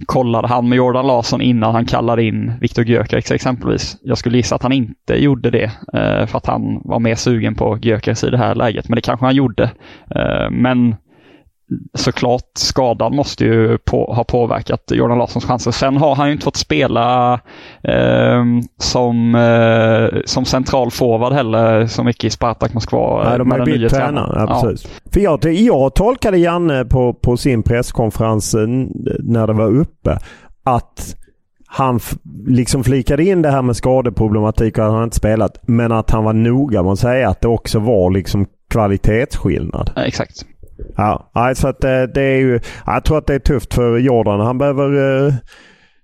kollade 0.05 0.47
han 0.47 0.69
med 0.69 0.75
Jordan 0.75 1.07
Larsson 1.07 1.41
innan 1.41 1.75
han 1.75 1.85
kallade 1.85 2.23
in 2.23 2.53
Viktor 2.61 2.85
Gyökeres 2.85 3.31
exempelvis? 3.31 3.97
Jag 4.01 4.17
skulle 4.17 4.37
gissa 4.37 4.55
att 4.55 4.63
han 4.63 4.71
inte 4.71 5.13
gjorde 5.13 5.49
det 5.49 5.65
uh, 5.65 6.25
för 6.25 6.37
att 6.37 6.45
han 6.45 6.81
var 6.83 6.99
mer 6.99 7.15
sugen 7.15 7.55
på 7.55 7.77
Gyökeres 7.81 8.23
i 8.23 8.29
det 8.29 8.37
här 8.37 8.55
läget, 8.55 8.89
men 8.89 8.95
det 8.95 9.01
kanske 9.01 9.25
han 9.25 9.35
gjorde. 9.35 9.63
Uh, 10.15 10.49
men 10.51 10.95
såklart 11.93 12.51
skadan 12.53 13.15
måste 13.15 13.45
ju 13.45 13.77
på, 13.77 14.13
ha 14.13 14.23
påverkat 14.23 14.91
Jordan 14.91 15.17
Larssons 15.17 15.45
chanser. 15.45 15.71
Sen 15.71 15.97
har 15.97 16.15
han 16.15 16.27
ju 16.27 16.33
inte 16.33 16.43
fått 16.43 16.55
spela 16.55 17.33
eh, 17.83 18.43
som, 18.77 19.35
eh, 19.35 20.21
som 20.25 20.45
central 20.45 20.91
forward 20.91 21.33
heller 21.33 21.87
så 21.87 22.03
mycket 22.03 22.23
i 22.23 22.29
Spartak 22.29 22.73
Moskva. 22.73 23.29
Nej, 23.29 23.37
de 23.37 23.51
har 23.51 23.65
bytt 23.65 23.91
tränare. 23.91 24.45
Ja, 24.49 24.61
precis. 24.61 24.83
Ja. 24.83 25.11
För 25.11 25.19
jag, 25.19 25.45
jag 25.45 25.95
tolkade 25.95 26.37
Janne 26.37 26.85
på, 26.85 27.13
på 27.13 27.37
sin 27.37 27.63
presskonferens 27.63 28.53
eh, 28.53 28.67
när 29.19 29.47
det 29.47 29.53
var 29.53 29.75
uppe 29.75 30.19
att 30.63 31.15
han 31.67 31.99
liksom 32.47 32.83
flikade 32.83 33.23
in 33.23 33.41
det 33.41 33.51
här 33.51 33.61
med 33.61 33.75
skadeproblematik 33.75 34.77
och 34.77 34.85
att 34.85 34.91
han 34.91 35.03
inte 35.03 35.15
spelat. 35.15 35.59
Men 35.67 35.91
att 35.91 36.11
han 36.11 36.23
var 36.23 36.33
noga 36.33 36.83
med 36.83 36.91
att 36.91 36.99
säga 36.99 37.29
att 37.29 37.41
det 37.41 37.47
också 37.47 37.79
var 37.79 38.11
liksom 38.11 38.45
kvalitetsskillnad. 38.69 39.91
Ja, 39.95 40.03
exakt. 40.03 40.45
Ja, 40.95 41.53
så 41.55 41.67
att 41.67 41.83
eh, 41.83 42.03
det, 42.03 42.21
är 42.21 42.37
ju... 42.37 42.59
Jag 42.85 43.05
tror 43.05 43.17
att 43.17 43.27
det 43.27 43.35
är 43.35 43.39
tufft 43.39 43.73
för 43.73 43.97
Jordan. 43.97 44.39
Han 44.39 44.57
behöver... 44.57 45.25
Eh, 45.27 45.33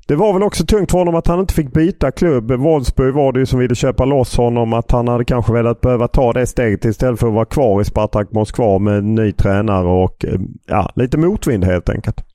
det 0.07 0.15
var 0.15 0.34
väl 0.34 0.43
också 0.43 0.65
tungt 0.65 0.91
för 0.91 0.97
honom 0.97 1.15
att 1.15 1.27
han 1.27 1.39
inte 1.39 1.53
fick 1.53 1.73
byta 1.73 2.12
klubb. 2.12 2.51
Wolfsburg 2.51 3.13
var 3.13 3.31
det 3.31 3.39
ju 3.39 3.45
som 3.45 3.60
ville 3.60 3.75
köpa 3.75 4.05
loss 4.05 4.38
honom. 4.38 4.73
Att 4.73 4.91
han 4.91 5.07
hade 5.07 5.25
kanske 5.25 5.53
velat 5.53 5.81
behöva 5.81 6.07
ta 6.07 6.34
det 6.34 6.47
steget 6.47 6.86
istället 6.86 7.19
för 7.19 7.27
att 7.27 7.34
vara 7.34 7.45
kvar 7.45 7.81
i 7.81 7.86
Spartak 7.86 8.31
Moskva 8.31 8.79
med 8.79 8.97
en 8.97 9.15
ny 9.15 9.31
tränare 9.31 9.88
och 9.88 10.25
eh, 10.25 10.39
ja, 10.67 10.91
lite 10.95 11.17
motvind 11.17 11.63
helt 11.63 11.89
enkelt. 11.89 12.25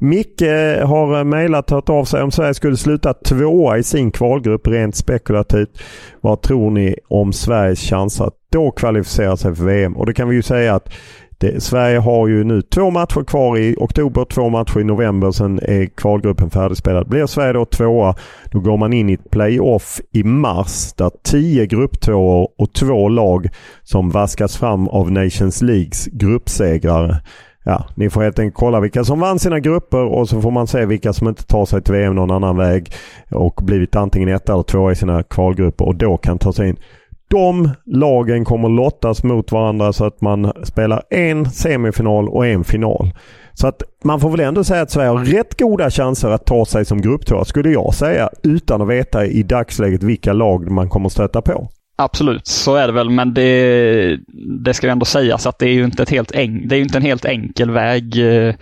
Micke 0.00 0.42
har 0.82 1.24
mejlat 1.24 1.70
hört 1.70 1.88
av 1.88 2.04
sig 2.04 2.22
om 2.22 2.30
Sverige 2.30 2.54
skulle 2.54 2.76
sluta 2.76 3.14
tvåa 3.14 3.78
i 3.78 3.82
sin 3.82 4.10
kvalgrupp 4.10 4.66
rent 4.66 4.96
spekulativt. 4.96 5.82
Vad 6.20 6.42
tror 6.42 6.70
ni 6.70 6.96
om 7.08 7.32
Sveriges 7.32 7.80
chanser 7.80 8.24
att 8.24 8.37
då 8.52 8.70
kvalificera 8.70 9.36
sig 9.36 9.54
för 9.54 9.64
VM? 9.64 9.96
Och 9.96 10.06
det 10.06 10.14
kan 10.14 10.28
vi 10.28 10.36
ju 10.36 10.42
säga 10.42 10.74
att 10.74 10.92
det, 11.38 11.62
Sverige 11.62 11.98
har 11.98 12.28
ju 12.28 12.44
nu 12.44 12.62
två 12.62 12.90
matcher 12.90 13.24
kvar 13.24 13.58
i 13.58 13.74
oktober, 13.78 14.24
två 14.24 14.48
matcher 14.48 14.80
i 14.80 14.84
november. 14.84 15.30
Sen 15.30 15.58
är 15.62 15.86
kvalgruppen 15.86 16.50
färdigspelad. 16.50 17.08
Blir 17.08 17.26
Sverige 17.26 17.52
då 17.52 17.64
tvåa, 17.64 18.14
då 18.52 18.60
går 18.60 18.76
man 18.76 18.92
in 18.92 19.10
i 19.10 19.12
ett 19.12 19.30
playoff 19.30 20.00
i 20.12 20.24
mars 20.24 20.92
där 20.92 21.10
tio 21.22 21.66
grupptvåor 21.66 22.48
och 22.58 22.72
två 22.72 23.08
lag 23.08 23.48
som 23.82 24.10
vaskas 24.10 24.56
fram 24.56 24.88
av 24.88 25.12
Nations 25.12 25.62
Leagues 25.62 26.06
gruppsegrare 26.06 27.16
ja, 27.68 27.86
ni 27.94 28.10
får 28.10 28.22
helt 28.22 28.38
enkelt 28.38 28.56
kolla 28.56 28.80
vilka 28.80 29.04
som 29.04 29.20
vann 29.20 29.38
sina 29.38 29.60
grupper 29.60 30.04
och 30.04 30.28
så 30.28 30.40
får 30.40 30.50
man 30.50 30.66
se 30.66 30.86
vilka 30.86 31.12
som 31.12 31.28
inte 31.28 31.46
tar 31.46 31.66
sig 31.66 31.82
till 31.82 31.94
VM 31.94 32.14
någon 32.14 32.30
annan 32.30 32.56
väg 32.56 32.92
och 33.30 33.60
blivit 33.62 33.96
antingen 33.96 34.28
ett 34.28 34.48
eller 34.48 34.62
två 34.62 34.90
i 34.90 34.94
sina 34.94 35.22
kvalgrupper 35.22 35.84
och 35.86 35.94
då 35.94 36.16
kan 36.16 36.38
ta 36.38 36.52
sig 36.52 36.68
in. 36.68 36.76
De 37.30 37.70
lagen 37.86 38.44
kommer 38.44 38.68
lottas 38.68 39.22
mot 39.22 39.52
varandra 39.52 39.92
så 39.92 40.04
att 40.04 40.20
man 40.20 40.52
spelar 40.62 41.02
en 41.10 41.50
semifinal 41.50 42.28
och 42.28 42.46
en 42.46 42.64
final. 42.64 43.12
Så 43.54 43.66
att 43.66 43.82
man 44.04 44.20
får 44.20 44.30
väl 44.30 44.40
ändå 44.40 44.64
säga 44.64 44.82
att 44.82 44.90
Sverige 44.90 45.08
har 45.08 45.24
rätt 45.24 45.58
goda 45.58 45.90
chanser 45.90 46.28
att 46.28 46.46
ta 46.46 46.64
sig 46.64 46.84
som 46.84 47.00
grupptvåa 47.00 47.44
skulle 47.44 47.70
jag 47.70 47.94
säga 47.94 48.30
utan 48.42 48.82
att 48.82 48.88
veta 48.88 49.26
i 49.26 49.42
dagsläget 49.42 50.02
vilka 50.02 50.32
lag 50.32 50.70
man 50.70 50.88
kommer 50.88 51.08
stöta 51.08 51.42
på. 51.42 51.68
Absolut, 52.00 52.46
så 52.46 52.74
är 52.74 52.86
det 52.86 52.92
väl, 52.92 53.10
men 53.10 53.34
det, 53.34 54.18
det 54.64 54.74
ska 54.74 54.86
ju 54.86 54.90
ändå 54.90 55.04
sägas 55.04 55.46
att 55.46 55.58
det 55.58 55.66
är 55.66 55.72
ju 55.72 55.84
inte, 55.84 56.02
ett 56.02 56.10
helt 56.10 56.32
en, 56.32 56.68
det 56.68 56.76
är 56.76 56.80
inte 56.80 56.98
en 56.98 57.04
helt 57.04 57.24
enkel 57.24 57.70
väg. 57.70 58.18
Eh, 58.18 58.54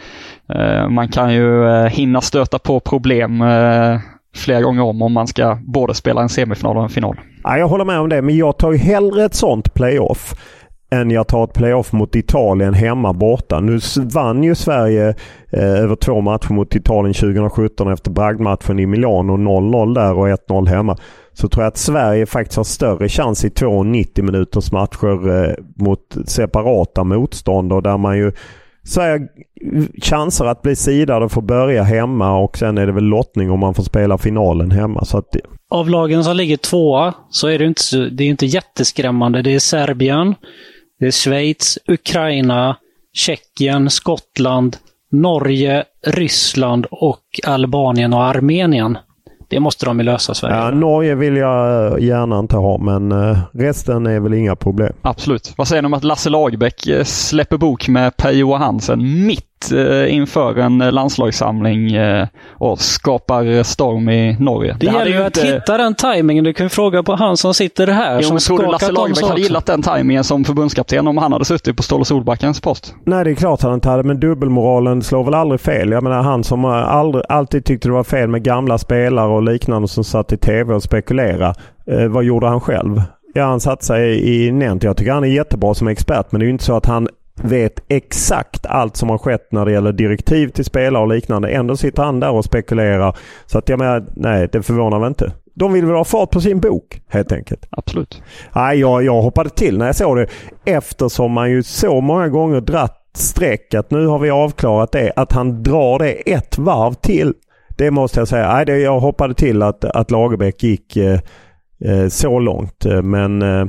eh, 0.59 0.89
man 0.89 1.09
kan 1.09 1.35
ju 1.35 1.69
eh, 1.69 1.87
hinna 1.87 2.21
stöta 2.21 2.59
på 2.59 2.81
problem 2.81 3.43
flera 4.39 4.63
gånger 4.63 4.83
om 4.83 5.03
om 5.03 5.13
man 5.13 5.27
ska 5.27 5.59
både 5.67 5.95
spela 5.95 6.23
en 6.23 6.29
semifinal 6.29 6.77
och 6.77 6.83
en 6.83 6.89
final. 6.89 7.17
Ja, 7.43 7.59
jag 7.59 7.69
håller 7.69 7.85
med 7.85 8.01
om 8.01 8.09
det, 8.09 8.23
men 8.23 8.37
jag 8.37 8.59
tar 8.59 8.73
ju 8.73 8.79
hellre 8.79 9.25
ett 9.25 9.35
sånt 9.35 9.75
playoff 9.75 10.35
än 10.91 11.11
jag 11.11 11.29
tar 11.29 11.45
ett 11.45 11.53
playoff 11.53 11.93
mot 11.93 12.17
Italien 12.17 12.75
hemma 12.75 13.13
borta. 13.13 13.61
Nu 13.61 13.79
vann 13.97 14.43
ju 14.43 14.55
Sverige 14.55 15.15
eh, 15.51 15.83
över 15.83 15.97
två 15.97 16.21
matcher 16.21 16.53
mot 16.53 16.75
Italien 16.75 17.15
2017 17.15 17.93
efter 17.93 18.11
bragdmatchen 18.11 18.79
i 18.79 18.87
Milano. 18.87 19.37
0-0 19.37 19.95
där 19.95 20.19
och 20.19 20.29
1-0 20.29 20.69
hemma 20.69 20.97
så 21.33 21.49
tror 21.49 21.65
jag 21.65 21.69
att 21.69 21.77
Sverige 21.77 22.27
faktiskt 22.27 22.57
har 22.57 22.65
större 22.65 23.09
chans 23.09 23.45
i 23.45 23.51
två 23.51 23.83
90 23.83 24.25
minuters 24.25 24.73
matcher 24.73 25.45
eh, 25.45 25.55
mot 25.77 26.17
separata 26.27 27.05
motståndare 27.05 27.81
där 27.81 27.99
man 27.99 28.19
ju 28.19 28.33
Sverige 28.87 29.29
chanser 30.03 30.45
att 30.45 30.63
bli 30.63 30.77
sidad 30.77 31.23
och 31.23 31.33
få 31.33 31.41
börja 31.41 31.83
hemma 31.83 32.39
och 32.39 32.59
sen 32.59 32.79
är 32.79 32.87
det 32.87 32.93
väl 32.93 33.05
lottning 33.05 33.51
om 33.51 33.61
man 33.61 33.75
får 33.75 33.83
spela 33.83 34.19
finalen 34.19 34.71
hemma. 34.71 35.05
Så 35.05 35.19
att... 35.19 35.37
Av 35.71 35.91
lagen 35.91 36.25
som 36.25 36.37
ligger 36.37 36.57
tvåa 36.57 37.15
så 37.31 37.49
är 37.49 37.59
det 37.59 37.65
inte, 37.65 37.97
det 37.97 38.25
är 38.25 38.29
inte 38.29 38.47
jätteskrämmande. 38.47 39.43
Det 39.43 39.55
är 39.55 39.59
Serbien, 39.59 40.35
det 41.01 41.07
är 41.07 41.11
Schweiz, 41.11 41.79
Ukraina, 41.89 42.77
Tjeckien, 43.13 43.91
Skottland, 43.91 44.77
Norge, 45.13 45.85
Ryssland 46.07 46.87
och 46.91 47.23
Albanien 47.47 48.13
och 48.13 48.25
Armenien. 48.25 48.99
Det 49.49 49.61
måste 49.61 49.87
de 49.87 49.99
ju 49.99 50.05
lösa, 50.05 50.35
Sverige. 50.35 50.57
Ja, 50.57 50.71
Norge 50.71 51.15
vill 51.15 51.37
jag 51.37 51.93
eh, 51.93 52.05
gärna 52.05 52.39
inte 52.39 52.57
ha, 52.57 52.79
men 52.79 53.13
eh, 53.13 53.39
resten 53.53 54.07
är 54.07 54.21
väl 54.21 54.35
inga 54.35 54.57
problem. 54.57 54.93
Absolut. 55.03 55.55
Vad 55.57 55.69
säger 55.69 55.83
ni 55.83 55.87
om 55.87 55.95
att 55.95 56.05
Lasse 56.05 56.31
Lagerbäck 56.31 56.87
eh, 56.87 57.05
släpper 57.05 57.57
bok 57.57 57.89
med 57.89 58.17
Per-Johan 58.17 58.63
Hansen 58.63 59.27
mitt 59.27 59.56
eh, 59.73 60.15
inför 60.15 60.59
en 60.59 60.79
landslagssamling 60.79 61.95
eh, 61.95 62.27
och 62.51 62.81
skapar 62.81 63.63
storm 63.63 64.09
i 64.09 64.37
Norge. 64.41 64.77
Det, 64.81 64.87
det 64.87 64.93
gäller 64.93 65.11
ju 65.11 65.23
att 65.23 65.37
inte... 65.37 65.49
hitta 65.49 65.77
den 65.77 65.95
tajmingen. 65.95 66.45
Du 66.45 66.53
kan 66.53 66.71
fråga 66.71 67.03
på 67.03 67.15
han 67.15 67.37
som 67.37 67.55
sitter 67.55 67.87
här. 67.87 68.21
Jo, 68.23 68.29
som 68.29 68.39
tror 68.39 68.59
du 68.59 68.73
Lasse 68.73 68.93
Lagerbäck 68.93 69.25
hade 69.25 69.41
gillat 69.41 69.67
den 69.67 69.83
tajmingen 69.83 70.25
som 70.25 70.45
förbundskapten 70.45 71.09
om 71.09 71.19
han 71.19 71.33
hade 71.33 71.45
suttit 71.45 71.77
på 71.77 71.83
Ståle 71.83 72.05
Solbackens 72.05 72.61
post? 72.61 72.95
Nej, 73.05 73.25
det 73.25 73.31
är 73.31 73.35
klart 73.35 73.63
han 73.63 73.75
inte 73.75 73.89
hade. 73.89 74.03
Men 74.03 74.21
dubbelmoralen 74.21 75.03
slår 75.03 75.25
väl 75.25 75.35
aldrig 75.35 75.61
fel. 75.61 75.91
Jag 75.91 76.03
menar 76.03 76.23
han 76.23 76.45
som 76.45 76.65
aldrig, 76.65 77.25
alltid 77.29 77.65
tyckte 77.65 77.89
det 77.89 77.93
var 77.93 78.05
fel 78.05 78.29
med 78.29 78.43
gamla 78.43 78.79
spelare 78.79 79.29
och 79.29 79.43
liknande 79.43 79.89
som 79.89 80.05
satt 80.05 80.33
i 80.33 80.37
tv 80.37 80.75
och 80.75 80.83
spekulerade. 80.83 81.55
Eh, 81.91 82.09
vad 82.09 82.25
gjorde 82.25 82.47
han 82.47 82.61
själv? 82.61 83.03
Ja, 83.35 83.45
han 83.45 83.61
satte 83.61 83.85
sig 83.85 84.29
i 84.47 84.53
Nent. 84.53 84.83
Jag 84.83 84.97
tycker 84.97 85.13
han 85.13 85.25
är 85.25 85.29
jättebra 85.29 85.75
som 85.75 85.89
expert 85.89 86.27
men 86.31 86.39
det 86.39 86.45
är 86.45 86.47
ju 86.47 86.53
inte 86.53 86.65
så 86.65 86.77
att 86.77 86.87
han 86.87 87.09
vet 87.43 87.85
exakt 87.89 88.67
allt 88.67 88.97
som 88.97 89.11
har 89.11 89.19
skett 89.19 89.53
när 89.53 89.65
det 89.65 89.73
gäller 89.73 89.93
direktiv 89.93 90.49
till 90.49 90.65
spelare 90.65 91.03
och 91.03 91.09
liknande. 91.09 91.49
Ändå 91.49 91.77
sitter 91.77 92.03
han 92.03 92.21
där 92.21 92.31
och 92.31 92.45
spekulerar. 92.45 93.17
Så 93.47 93.59
att 93.59 93.69
jag 93.69 93.79
menar, 93.79 94.07
nej 94.17 94.49
det 94.53 94.63
förvånar 94.63 94.99
mig 94.99 95.09
inte. 95.09 95.33
De 95.55 95.73
vill 95.73 95.87
väl 95.87 95.97
ha 95.97 96.05
fart 96.05 96.31
på 96.31 96.41
sin 96.41 96.61
bok 96.61 97.01
helt 97.09 97.33
enkelt. 97.33 97.67
Absolut. 97.71 98.23
Nej, 98.55 98.79
jag, 98.79 99.05
jag 99.05 99.23
hoppade 99.23 99.51
till 99.51 99.79
när 99.79 99.87
jag 99.87 99.97
såg 99.97 100.17
det 100.17 100.27
eftersom 100.65 101.33
man 101.33 101.51
ju 101.51 101.63
så 101.63 102.01
många 102.01 102.29
gånger 102.29 102.61
dratt 102.61 103.03
streck 103.17 103.75
att 103.75 103.91
nu 103.91 104.07
har 104.07 104.19
vi 104.19 104.31
avklarat 104.31 104.93
det. 104.93 105.13
Att 105.17 105.33
han 105.33 105.63
drar 105.63 105.99
det 105.99 106.13
ett 106.13 106.59
varv 106.59 106.95
till. 106.95 107.35
Det 107.77 107.91
måste 107.91 108.21
jag 108.21 108.29
säga. 108.29 108.53
Nej, 108.53 108.67
det, 108.67 108.79
jag 108.79 109.01
hoppade 109.01 109.35
till 109.35 109.63
att, 109.63 109.85
att 109.85 110.11
Lagerbäck 110.11 110.63
gick 110.63 110.97
eh, 110.97 111.21
eh, 111.85 112.09
så 112.09 112.39
långt. 112.39 112.87
Men 113.03 113.43
eh, 113.43 113.67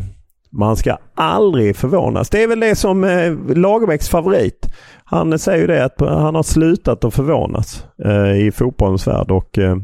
man 0.49 0.77
ska 0.77 0.97
aldrig 1.15 1.75
förvånas. 1.75 2.29
Det 2.29 2.43
är 2.43 2.47
väl 2.47 2.60
det 2.60 2.75
som 2.75 3.03
eh, 3.03 3.33
Lagerbäcks 3.55 4.10
favorit. 4.10 4.67
Han 5.03 5.39
säger 5.39 5.62
ju 5.62 5.67
det 5.67 5.86
att 5.86 5.99
han 5.99 6.36
har 6.36 6.43
slutat 6.43 7.03
att 7.03 7.13
förvånas 7.13 7.86
eh, 8.05 8.47
i 8.47 8.51
fotbollens 8.51 9.07
värld 9.07 9.31
och 9.31 9.57
eh, 9.57 9.75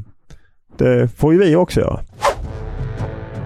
det 0.77 1.07
får 1.17 1.33
ju 1.33 1.39
vi 1.39 1.55
också 1.55 1.79
göra. 1.79 1.99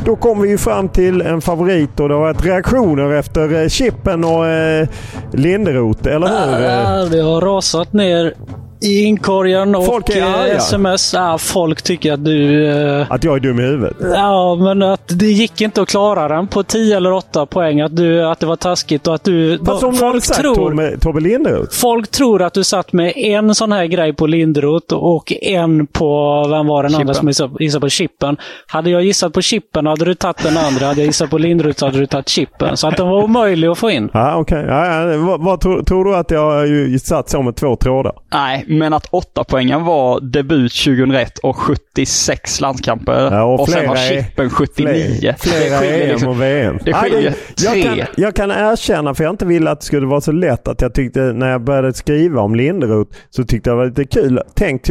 Då 0.05 0.15
kommer 0.15 0.41
vi 0.41 0.57
fram 0.57 0.89
till 0.89 1.21
en 1.21 1.41
favorit 1.41 1.99
och 1.99 2.09
det 2.09 2.15
har 2.15 2.21
varit 2.21 2.45
reaktioner 2.45 3.13
efter 3.13 3.61
eh, 3.61 3.67
Chippen 3.67 4.23
och 4.23 4.47
eh, 4.47 4.87
Linderoth, 5.33 6.07
eller 6.07 6.27
hur? 6.27 6.63
Ja, 6.63 7.05
det 7.05 7.21
har 7.21 7.41
rasat 7.41 7.93
ner 7.93 8.33
i 8.81 9.03
inkorgen 9.03 9.75
och 9.75 9.85
folk 9.85 10.09
är 10.09 10.47
eh, 10.47 10.57
sms. 10.57 11.13
Ja, 11.13 11.37
folk 11.37 11.81
tycker 11.81 12.13
att 12.13 12.25
du... 12.25 12.67
Eh, 12.67 13.11
att 13.11 13.23
jag 13.23 13.35
är 13.35 13.39
dum 13.39 13.59
i 13.59 13.63
huvudet? 13.63 13.97
Ja, 13.99 14.55
men 14.55 14.81
att 14.81 15.19
det 15.19 15.25
gick 15.25 15.61
inte 15.61 15.81
att 15.81 15.89
klara 15.89 16.27
den 16.27 16.47
på 16.47 16.63
10 16.63 16.97
eller 16.97 17.11
8 17.11 17.45
poäng. 17.45 17.81
Att, 17.81 17.95
du, 17.95 18.25
att 18.25 18.39
det 18.39 18.45
var 18.45 18.55
taskigt 18.55 19.07
och 19.07 19.15
att 19.15 19.23
du... 19.23 19.59
Fast 19.65 19.83
om 19.83 19.93
folk 19.93 20.23
sagt 20.23 20.39
tror, 20.39 20.97
Tobbe 20.97 21.19
Linderoth? 21.19 21.75
Folk 21.75 22.11
tror 22.11 22.41
att 22.41 22.53
du 22.53 22.63
satt 22.63 22.93
med 22.93 23.17
en 23.17 23.55
sån 23.55 23.71
här 23.71 23.85
grej 23.85 24.13
på 24.13 24.27
Linderoth 24.27 24.93
och 24.93 25.33
en 25.41 25.87
på... 25.87 26.43
Vem 26.49 26.67
var 26.67 26.83
den 26.83 26.91
chippen. 26.91 27.01
andra 27.01 27.33
som 27.33 27.57
gissade 27.59 27.81
på 27.81 27.89
chippen? 27.89 28.37
Hade 28.67 28.89
jag 28.89 29.03
gissat 29.03 29.33
på 29.33 29.41
chippen 29.41 29.85
hade 29.85 30.05
du 30.05 30.13
tagit 30.13 30.43
den 30.43 30.57
andra. 30.57 30.85
Hade 30.85 31.01
jag 31.01 31.07
gissat 31.07 31.29
på 31.29 31.37
Linderoth 31.37 31.83
hade 31.83 31.97
du 31.97 32.05
tagit 32.05 32.29
chippen. 32.29 32.77
Så 32.77 32.87
att 32.87 32.97
den 32.97 33.07
var 33.07 33.23
omöjlig 33.23 33.67
att 33.67 33.77
få 33.77 33.89
in. 33.89 34.09
Ja, 34.13 34.35
okej. 34.35 34.59
Okay. 34.59 34.75
Ja, 34.75 35.11
ja. 35.11 35.17
Vad, 35.17 35.43
vad 35.43 35.61
tror, 35.61 35.83
tror, 35.83 36.05
du 36.05 36.15
att 36.15 36.31
jag 36.31 36.51
har 36.51 36.97
satt 36.97 37.29
så 37.29 37.41
med 37.41 37.55
två 37.55 37.75
trådar? 37.75 38.13
Nej, 38.33 38.65
men 38.67 38.93
att 38.93 39.07
åtta 39.11 39.43
poängen 39.43 39.83
var 39.83 40.21
debut 40.21 40.73
2001 40.73 41.37
och 41.37 41.55
76 41.57 42.61
landskamper. 42.61 43.29
Ja, 43.31 43.43
och, 43.43 43.59
och 43.59 43.69
sen 43.69 43.87
var 43.87 43.95
chippen 43.95 44.49
79. 44.49 45.35
Flera, 45.39 45.79
flera 45.79 45.85
EM 45.85 46.09
liksom, 46.09 46.29
och 46.29 46.41
VM. 46.41 46.79
Det 46.85 46.93
skiljer 46.93 47.35
jag, 47.63 47.83
kan, 47.83 48.07
jag 48.17 48.35
kan 48.35 48.51
erkänna, 48.51 49.13
för 49.13 49.23
jag 49.23 49.33
inte 49.33 49.45
ville 49.45 49.71
att 49.71 49.79
det 49.79 49.85
skulle 49.85 50.07
vara 50.07 50.21
så 50.21 50.31
lätt, 50.31 50.67
att 50.67 50.81
jag 50.81 50.93
tyckte 50.93 51.19
när 51.19 51.51
jag 51.51 51.63
började 51.63 51.93
skriva 51.93 52.41
om 52.41 52.55
Linderoth 52.55 53.17
så 53.29 53.43
tyckte 53.43 53.69
jag 53.69 53.77
det 53.77 53.79
var 53.79 53.85
lite 53.85 54.05
kul. 54.05 54.41
Tänk 54.55 54.81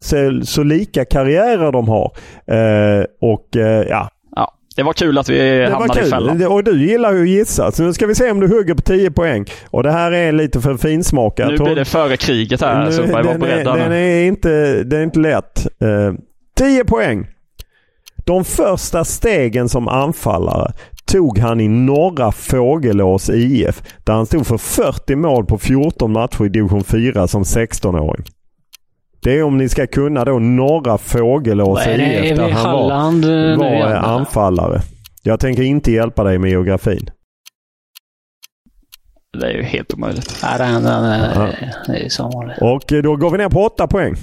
så, 0.00 0.40
så 0.44 0.62
lika 0.62 1.04
karriärer 1.04 1.72
de 1.72 1.88
har. 1.88 2.12
Eh, 2.46 3.04
och 3.20 3.56
eh, 3.56 3.86
ja, 3.88 4.10
det 4.78 4.84
var 4.84 4.92
kul 4.92 5.18
att 5.18 5.28
vi 5.28 5.38
det 5.38 5.70
hamnade 5.70 6.06
i 6.06 6.10
fällan. 6.10 6.46
Och 6.46 6.64
du 6.64 6.86
gillar 6.86 7.12
ju 7.12 7.22
att 7.22 7.28
gissa. 7.28 7.72
Så 7.72 7.82
nu 7.82 7.92
ska 7.92 8.06
vi 8.06 8.14
se 8.14 8.30
om 8.30 8.40
du 8.40 8.48
hugger 8.48 8.74
på 8.74 8.82
10 8.82 9.10
poäng. 9.10 9.44
Och 9.70 9.82
det 9.82 9.92
här 9.92 10.12
är 10.12 10.32
lite 10.32 10.60
för 10.60 10.76
finsmakat. 10.76 11.50
Nu 11.50 11.56
blir 11.56 11.74
det 11.74 11.84
före 11.84 12.16
kriget 12.16 12.60
här, 12.60 12.84
nu, 12.84 12.92
så 12.92 13.02
jag 13.02 13.24
var 13.24 13.38
beredda. 13.38 13.76
Den 13.76 13.92
är 13.92 14.24
inte, 14.24 14.84
det 14.84 14.96
är 14.96 15.02
inte 15.02 15.18
lätt. 15.18 15.66
Uh, 15.82 15.90
eh, 15.90 16.12
10 16.58 16.84
poäng. 16.84 17.26
De 18.24 18.44
första 18.44 19.04
stegen 19.04 19.68
som 19.68 19.88
anfallare 19.88 20.72
tog 21.04 21.38
han 21.38 21.60
i 21.60 21.68
norra 21.68 22.32
Fågelås 22.32 23.30
IF 23.30 23.82
där 24.04 24.12
han 24.12 24.26
stod 24.26 24.46
för 24.46 24.58
40 24.58 25.16
mål 25.16 25.46
på 25.46 25.58
14 25.58 26.12
matcher 26.12 26.44
i 26.44 26.48
division 26.48 26.84
4 26.84 27.28
som 27.28 27.42
16-åring. 27.42 28.24
Det 29.20 29.38
är 29.38 29.42
om 29.42 29.58
ni 29.58 29.68
ska 29.68 29.86
kunna 29.86 30.24
då 30.24 30.38
norra 30.38 30.98
Fågelås 30.98 31.86
IF 31.86 32.36
där 32.36 32.50
han 32.50 32.52
Halland, 32.52 33.24
var, 33.24 33.56
var 33.56 33.94
anfallare. 33.94 34.80
Jag 35.22 35.40
tänker 35.40 35.62
inte 35.62 35.92
hjälpa 35.92 36.24
dig 36.24 36.38
med 36.38 36.50
geografin. 36.50 37.10
Det 39.38 39.46
är 39.46 39.52
ju 39.52 39.62
helt 39.62 39.94
omöjligt. 39.94 40.38
Ja, 40.42 40.58
det, 40.58 40.64
det, 40.64 41.92
det 41.92 42.04
är 42.04 42.08
som 42.08 42.30
vanligt. 42.30 42.58
Och 42.60 42.92
eh, 42.92 43.02
då 43.02 43.16
går 43.16 43.30
vi 43.30 43.38
ner 43.38 43.48
på 43.48 43.64
8 43.64 43.86
poäng. 43.86 44.14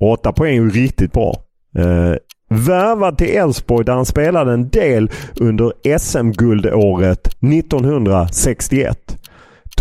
8 0.00 0.32
poäng 0.32 0.50
är 0.50 0.62
ju 0.62 0.70
riktigt 0.70 1.12
bra. 1.12 1.36
Eh, 1.78 2.14
värvad 2.48 3.18
till 3.18 3.36
Elfsborg 3.36 3.84
där 3.84 3.92
han 3.92 4.06
spelade 4.06 4.52
en 4.52 4.68
del 4.68 5.10
under 5.40 5.98
SM-guldåret 5.98 7.26
1961. 7.26 9.18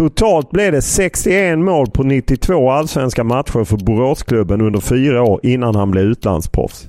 Totalt 0.02 0.50
blev 0.52 0.72
det 0.72 0.82
61 0.82 1.60
mål 1.60 1.88
på 1.92 2.04
92 2.04 2.70
allsvenska 2.70 3.24
matcher 3.24 3.64
för 3.64 3.78
Boråsklubben 3.78 4.62
under 4.62 4.80
fyra 4.80 5.24
år 5.24 5.40
innan 5.44 5.76
han 5.76 5.92
blev 5.92 6.04
utlandsproffs. 6.04 6.88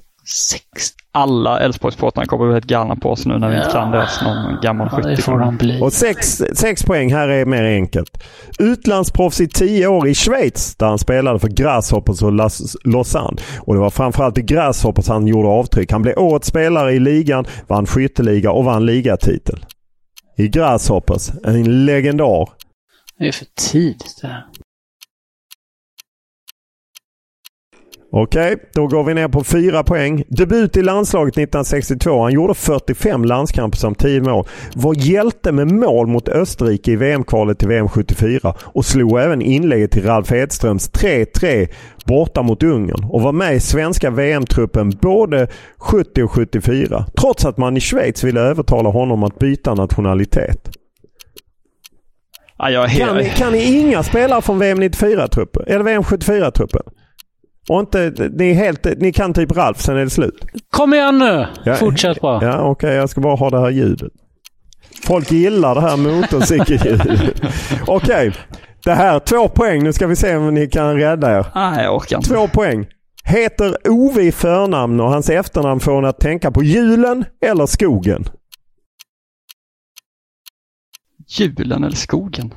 Alla 1.13 1.61
Elfsborgssportare 1.61 2.27
kommer 2.27 2.47
bli 2.47 2.53
helt 2.53 2.65
galna 2.65 2.97
på 2.97 3.11
oss 3.11 3.27
nu 3.27 3.39
när 3.39 3.49
vi 3.49 3.57
inte 3.57 3.71
kan 3.71 3.91
deras 3.91 4.23
någon 4.23 4.61
gammal 4.63 5.17
ja, 5.27 5.85
Och 5.85 5.93
sex, 5.93 6.43
sex 6.55 6.83
poäng 6.83 7.13
här 7.13 7.29
är 7.29 7.47
mer 7.47 7.63
enkelt. 7.63 8.25
Utlandsproffs 8.59 9.41
i 9.41 9.49
tio 9.49 9.87
år 9.87 10.09
i 10.09 10.15
Schweiz 10.15 10.77
där 10.77 10.87
han 10.87 10.99
spelade 10.99 11.39
för 11.39 11.49
Grasshoppers 11.49 12.23
och 12.23 12.33
Lausanne. 12.85 13.37
Och 13.59 13.75
det 13.75 13.81
var 13.81 13.91
framförallt 13.91 14.39
i 14.39 14.43
Grasshoppers 14.43 15.09
han 15.09 15.27
gjorde 15.27 15.49
avtryck. 15.49 15.93
Han 15.93 16.03
blev 16.03 16.19
årets 16.19 16.49
spelare 16.49 16.93
i 16.93 16.99
ligan, 16.99 17.45
vann 17.69 17.87
skytteliga 17.87 18.51
och 18.51 18.65
vann 18.65 18.87
ligatitel. 18.87 19.67
I 20.37 20.49
Grasshoppers, 20.49 21.31
en 21.45 21.85
legendar 21.85 22.49
det 23.23 23.29
är 23.29 23.33
för 23.33 23.47
tidigt 23.71 24.19
det 24.23 24.29
här. 24.29 24.45
Okej, 28.13 28.57
då 28.75 28.87
går 28.87 29.05
vi 29.05 29.15
ner 29.15 29.29
på 29.29 29.45
fyra 29.45 29.83
poäng. 29.83 30.25
Debut 30.29 30.77
i 30.77 30.83
landslaget 30.83 31.35
1962. 31.35 32.23
Han 32.23 32.33
gjorde 32.33 32.55
45 32.55 33.25
landskamper 33.25 33.79
som 33.79 33.95
10 33.95 34.21
mål. 34.21 34.47
Var 34.75 34.95
hjälte 34.95 35.53
med 35.53 35.73
mål 35.73 36.07
mot 36.07 36.29
Österrike 36.29 36.93
i 36.93 36.97
VM-kvalet 36.97 37.59
till 37.59 37.69
VM 37.69 37.89
74 37.89 38.55
och 38.61 38.85
slog 38.85 39.21
även 39.21 39.43
inlägget 39.43 39.91
till 39.91 40.05
Ralf 40.05 40.33
Edströms 40.33 40.91
3-3 40.91 41.69
borta 42.05 42.43
mot 42.43 42.63
Ungern 42.63 43.05
och 43.05 43.23
var 43.23 43.33
med 43.33 43.55
i 43.55 43.61
svenska 43.61 44.11
VM-truppen 44.11 44.91
både 44.91 45.49
70 45.79 46.23
och 46.23 46.33
74. 46.33 47.07
Trots 47.21 47.45
att 47.45 47.57
man 47.57 47.77
i 47.77 47.81
Schweiz 47.81 48.25
ville 48.25 48.41
övertala 48.41 48.89
honom 48.89 49.23
att 49.23 49.39
byta 49.39 49.75
nationalitet. 49.75 50.82
Ja, 52.71 52.87
kan, 52.89 53.17
ni, 53.17 53.25
kan 53.25 53.53
ni 53.53 53.79
inga 53.79 54.03
spelare 54.03 54.43
från 54.43 54.59
VM 54.59 54.83
94-truppen? 54.83 55.65
Eller 55.67 55.85
VM 55.85 56.03
74-truppen? 56.03 56.83
Och 57.69 57.81
inte, 57.81 58.13
ni, 58.33 58.51
är 58.51 58.55
helt, 58.55 58.87
ni 58.99 59.13
kan 59.13 59.35
typ 59.35 59.57
Ralf, 59.57 59.81
sen 59.81 59.97
är 59.97 60.05
det 60.05 60.11
slut. 60.11 60.45
Kom 60.71 60.95
igen 60.95 61.19
nu! 61.19 61.47
Ja, 61.65 61.75
Fortsätt 61.75 62.21
bara. 62.21 62.45
Ja, 62.45 62.59
okej. 62.59 62.71
Okay, 62.71 62.95
jag 62.95 63.11
ska 63.11 63.21
bara 63.21 63.37
ha 63.37 63.51
det 63.51 63.61
här 63.61 63.71
ljudet. 63.71 64.13
Folk 65.05 65.33
gillar 65.33 65.75
det 65.75 65.81
här 65.81 65.97
motorcykelljudet. 65.97 67.43
okej. 67.87 68.29
Okay. 68.29 68.33
Det 68.85 68.93
här, 68.93 69.19
två 69.19 69.49
poäng. 69.49 69.85
Nu 69.85 69.93
ska 69.93 70.07
vi 70.07 70.17
se 70.17 70.37
om 70.37 70.55
ni 70.55 70.67
kan 70.67 70.97
rädda 70.97 71.39
er. 71.39 71.47
Nej, 71.55 71.85
jag 71.85 71.97
orkar 71.97 72.17
inte. 72.17 72.29
Två 72.29 72.49
poäng. 72.49 72.87
Heter 73.25 73.77
Ove 73.89 74.23
i 74.23 74.33
förnamn 74.33 75.01
och 75.01 75.11
hans 75.11 75.31
efternamn 75.31 75.81
får 75.81 75.99
en 75.99 76.05
att 76.05 76.21
tänka 76.21 76.51
på 76.51 76.63
julen 76.63 77.25
eller 77.47 77.67
skogen? 77.67 78.25
Julen 81.39 81.85
eller 81.85 81.97
skogen? 81.97 82.55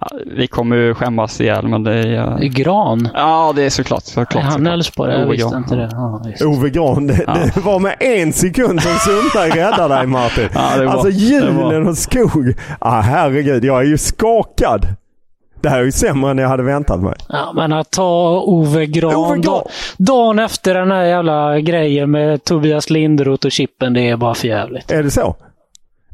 Ja, 0.00 0.18
vi 0.26 0.46
kommer 0.46 0.76
ju 0.76 0.94
skämmas 0.94 1.40
ihjäl, 1.40 1.68
men 1.68 1.84
det 1.84 1.94
är... 1.94 2.42
Uh... 2.42 2.48
Gran? 2.48 3.08
Ja, 3.14 3.52
det 3.56 3.62
är 3.62 3.70
såklart. 3.70 4.04
såklart 4.04 4.44
han 4.44 4.66
Älvsborg? 4.66 5.12
Jag 5.12 5.26
visste 5.26 5.56
inte 5.56 5.76
det. 5.76 5.88
Ja, 5.92 6.22
Ove 6.46 6.70
Gran. 6.70 7.06
Det, 7.06 7.24
ja. 7.26 7.34
det, 7.54 7.60
var 7.60 7.78
med 7.78 7.96
en 8.00 8.32
sekund 8.32 8.82
som 8.82 8.92
Sundberg 8.92 9.50
räddade 9.60 9.94
dig, 9.94 10.06
Martin. 10.06 10.48
Ja, 10.54 10.76
det 10.76 10.86
var, 10.86 10.92
alltså 10.92 11.10
julen 11.10 11.88
och 11.88 11.98
skog. 11.98 12.54
Ah, 12.78 13.00
herregud, 13.00 13.64
jag 13.64 13.80
är 13.80 13.86
ju 13.86 13.98
skakad. 13.98 14.86
Det 15.60 15.68
här 15.68 15.78
är 15.78 15.84
ju 15.84 15.92
sämre 15.92 16.30
än 16.30 16.38
jag 16.38 16.48
hade 16.48 16.62
väntat 16.62 17.00
mig. 17.00 17.14
Ja, 17.28 17.52
men 17.54 17.72
att 17.72 17.90
ta 17.90 18.40
Ove 18.46 18.86
Gran, 18.86 19.14
Ove 19.14 19.38
Gran. 19.38 19.62
dagen 19.96 20.38
efter 20.38 20.74
den 20.74 20.90
här 20.90 21.04
jävla 21.04 21.60
grejen 21.60 22.10
med 22.10 22.44
Tobias 22.44 22.90
Linderoth 22.90 23.46
och 23.46 23.52
Chippen, 23.52 23.92
det 23.94 24.08
är 24.08 24.16
bara 24.16 24.34
för 24.34 24.48
jävligt. 24.48 24.90
Är 24.90 25.02
det 25.02 25.10
så? 25.10 25.36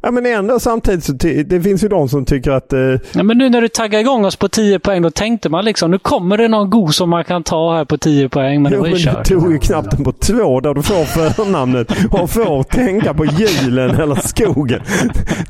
Ja 0.04 0.10
men 0.10 0.26
ändå 0.26 0.60
samtidigt 0.60 1.04
så 1.04 1.12
det 1.46 1.60
finns 1.60 1.84
ju 1.84 1.88
de 1.88 2.08
som 2.08 2.24
tycker 2.24 2.50
att... 2.50 2.72
Eh... 2.72 2.78
Ja, 3.12 3.22
men 3.22 3.38
nu 3.38 3.48
när 3.48 3.60
du 3.60 3.68
taggar 3.68 4.00
igång 4.00 4.24
oss 4.24 4.36
på 4.36 4.48
10 4.48 4.78
poäng, 4.78 5.02
då 5.02 5.10
tänkte 5.10 5.48
man 5.48 5.64
liksom 5.64 5.90
nu 5.90 5.98
kommer 5.98 6.38
det 6.38 6.48
någon 6.48 6.70
god 6.70 6.94
som 6.94 7.10
man 7.10 7.24
kan 7.24 7.42
ta 7.42 7.74
här 7.74 7.84
på 7.84 7.98
10 7.98 8.28
poäng. 8.28 8.62
Men 8.62 8.72
jo, 8.72 8.82
det 8.82 8.90
var 8.90 8.98
ju 8.98 9.06
men. 9.06 9.16
Du 9.16 9.40
tog 9.40 9.52
ju 9.52 9.58
knappt 9.58 10.04
på 10.04 10.12
två 10.12 10.60
där 10.60 10.74
du 10.74 10.82
får 10.82 11.04
förnamnet 11.30 11.90
och 12.10 12.30
får 12.30 12.62
tänka 12.62 13.14
på 13.14 13.24
julen 13.24 13.90
eller 13.90 14.14
skogen. 14.14 14.80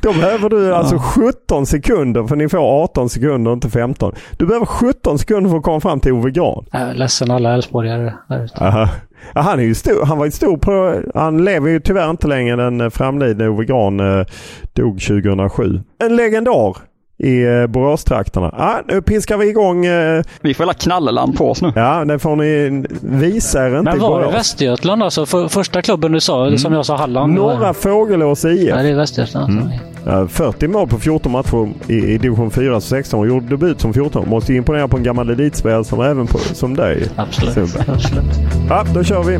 Då 0.01 0.13
behöver 0.13 0.49
du 0.49 0.63
ja. 0.63 0.75
alltså 0.75 0.97
17 0.97 1.65
sekunder 1.65 2.23
för 2.23 2.35
ni 2.35 2.49
får 2.49 2.83
18 2.83 3.09
sekunder 3.09 3.53
inte 3.53 3.69
15. 3.69 4.15
Du 4.37 4.45
behöver 4.45 4.65
17 4.65 5.19
sekunder 5.19 5.49
för 5.49 5.57
att 5.57 5.63
komma 5.63 5.79
fram 5.79 5.99
till 5.99 6.11
Ove 6.11 6.31
Gran. 6.31 6.65
Jag 6.71 6.81
är 6.81 6.93
ledsen 6.93 7.31
alla 7.31 7.53
Älvsborgare 7.53 8.13
där 8.27 8.43
ute. 8.43 8.89
Ja, 9.33 9.41
han, 9.41 9.59
är 9.59 9.63
ju 9.63 9.75
stor, 9.75 10.05
han 10.05 10.17
var 10.17 10.25
ju 10.25 10.31
stor 10.31 10.57
på... 10.57 11.01
Han 11.15 11.45
lever 11.45 11.69
ju 11.69 11.79
tyvärr 11.79 12.09
inte 12.09 12.27
längre. 12.27 12.55
Den 12.55 12.81
eh, 12.81 12.89
framlidne 12.89 13.47
Ove 13.47 13.65
Grahn 13.65 13.99
eh, 13.99 14.25
dog 14.73 15.01
2007. 15.01 15.81
En 15.99 16.15
legendar 16.15 16.77
i 17.17 17.43
eh, 17.43 17.67
Boråstrakterna. 17.67 18.55
Ja, 18.57 18.81
nu 18.87 19.01
piskar 19.01 19.37
vi 19.37 19.49
igång. 19.49 19.85
Eh... 19.85 20.23
Vi 20.41 20.53
får 20.53 20.63
hela 20.63 20.73
knalleland 20.73 21.37
på 21.37 21.51
oss 21.51 21.61
nu. 21.61 21.73
Ja, 21.75 22.05
det 22.05 22.19
får 22.19 22.35
ni 22.35 22.83
visa 23.01 23.67
er 23.67 23.79
inte 23.79 23.91
Men 23.91 23.99
var 23.99 24.21
det 24.21 24.31
Västergötland 24.31 25.03
alltså? 25.03 25.25
För, 25.25 25.47
första 25.47 25.81
klubben 25.81 26.11
du 26.11 26.19
sa, 26.19 26.45
mm. 26.47 26.57
som 26.57 26.73
jag 26.73 26.85
sa 26.85 26.97
Halland? 26.97 27.33
Norra 27.33 27.73
Fågelås 27.73 28.45
IF. 28.45 28.69
Ja, 28.69 28.75
det 28.75 28.89
är 28.89 28.95
Västergötland. 28.95 29.49
Mm. 29.49 29.69
Ja, 30.05 30.27
40 30.27 30.67
mål 30.67 30.87
på 30.87 30.99
14 30.99 31.31
matcher 31.31 31.69
i, 31.87 31.93
i 31.93 32.17
division 32.17 32.51
4 32.51 32.81
16 32.81 33.19
och 33.19 33.27
gjorde 33.27 33.47
debut 33.47 33.81
som 33.81 33.93
14. 33.93 34.29
Måste 34.29 34.53
imponera 34.53 34.87
på 34.87 34.97
en 34.97 35.03
gammal 35.03 35.29
elitspelare 35.29 35.83
som 35.83 36.01
även 36.01 36.27
på, 36.27 36.37
som 36.37 36.75
dig. 36.75 37.07
Absolut. 37.15 37.75
Absolut. 37.89 38.25
Ja, 38.69 38.85
då 38.93 39.03
kör 39.03 39.23
vi. 39.23 39.39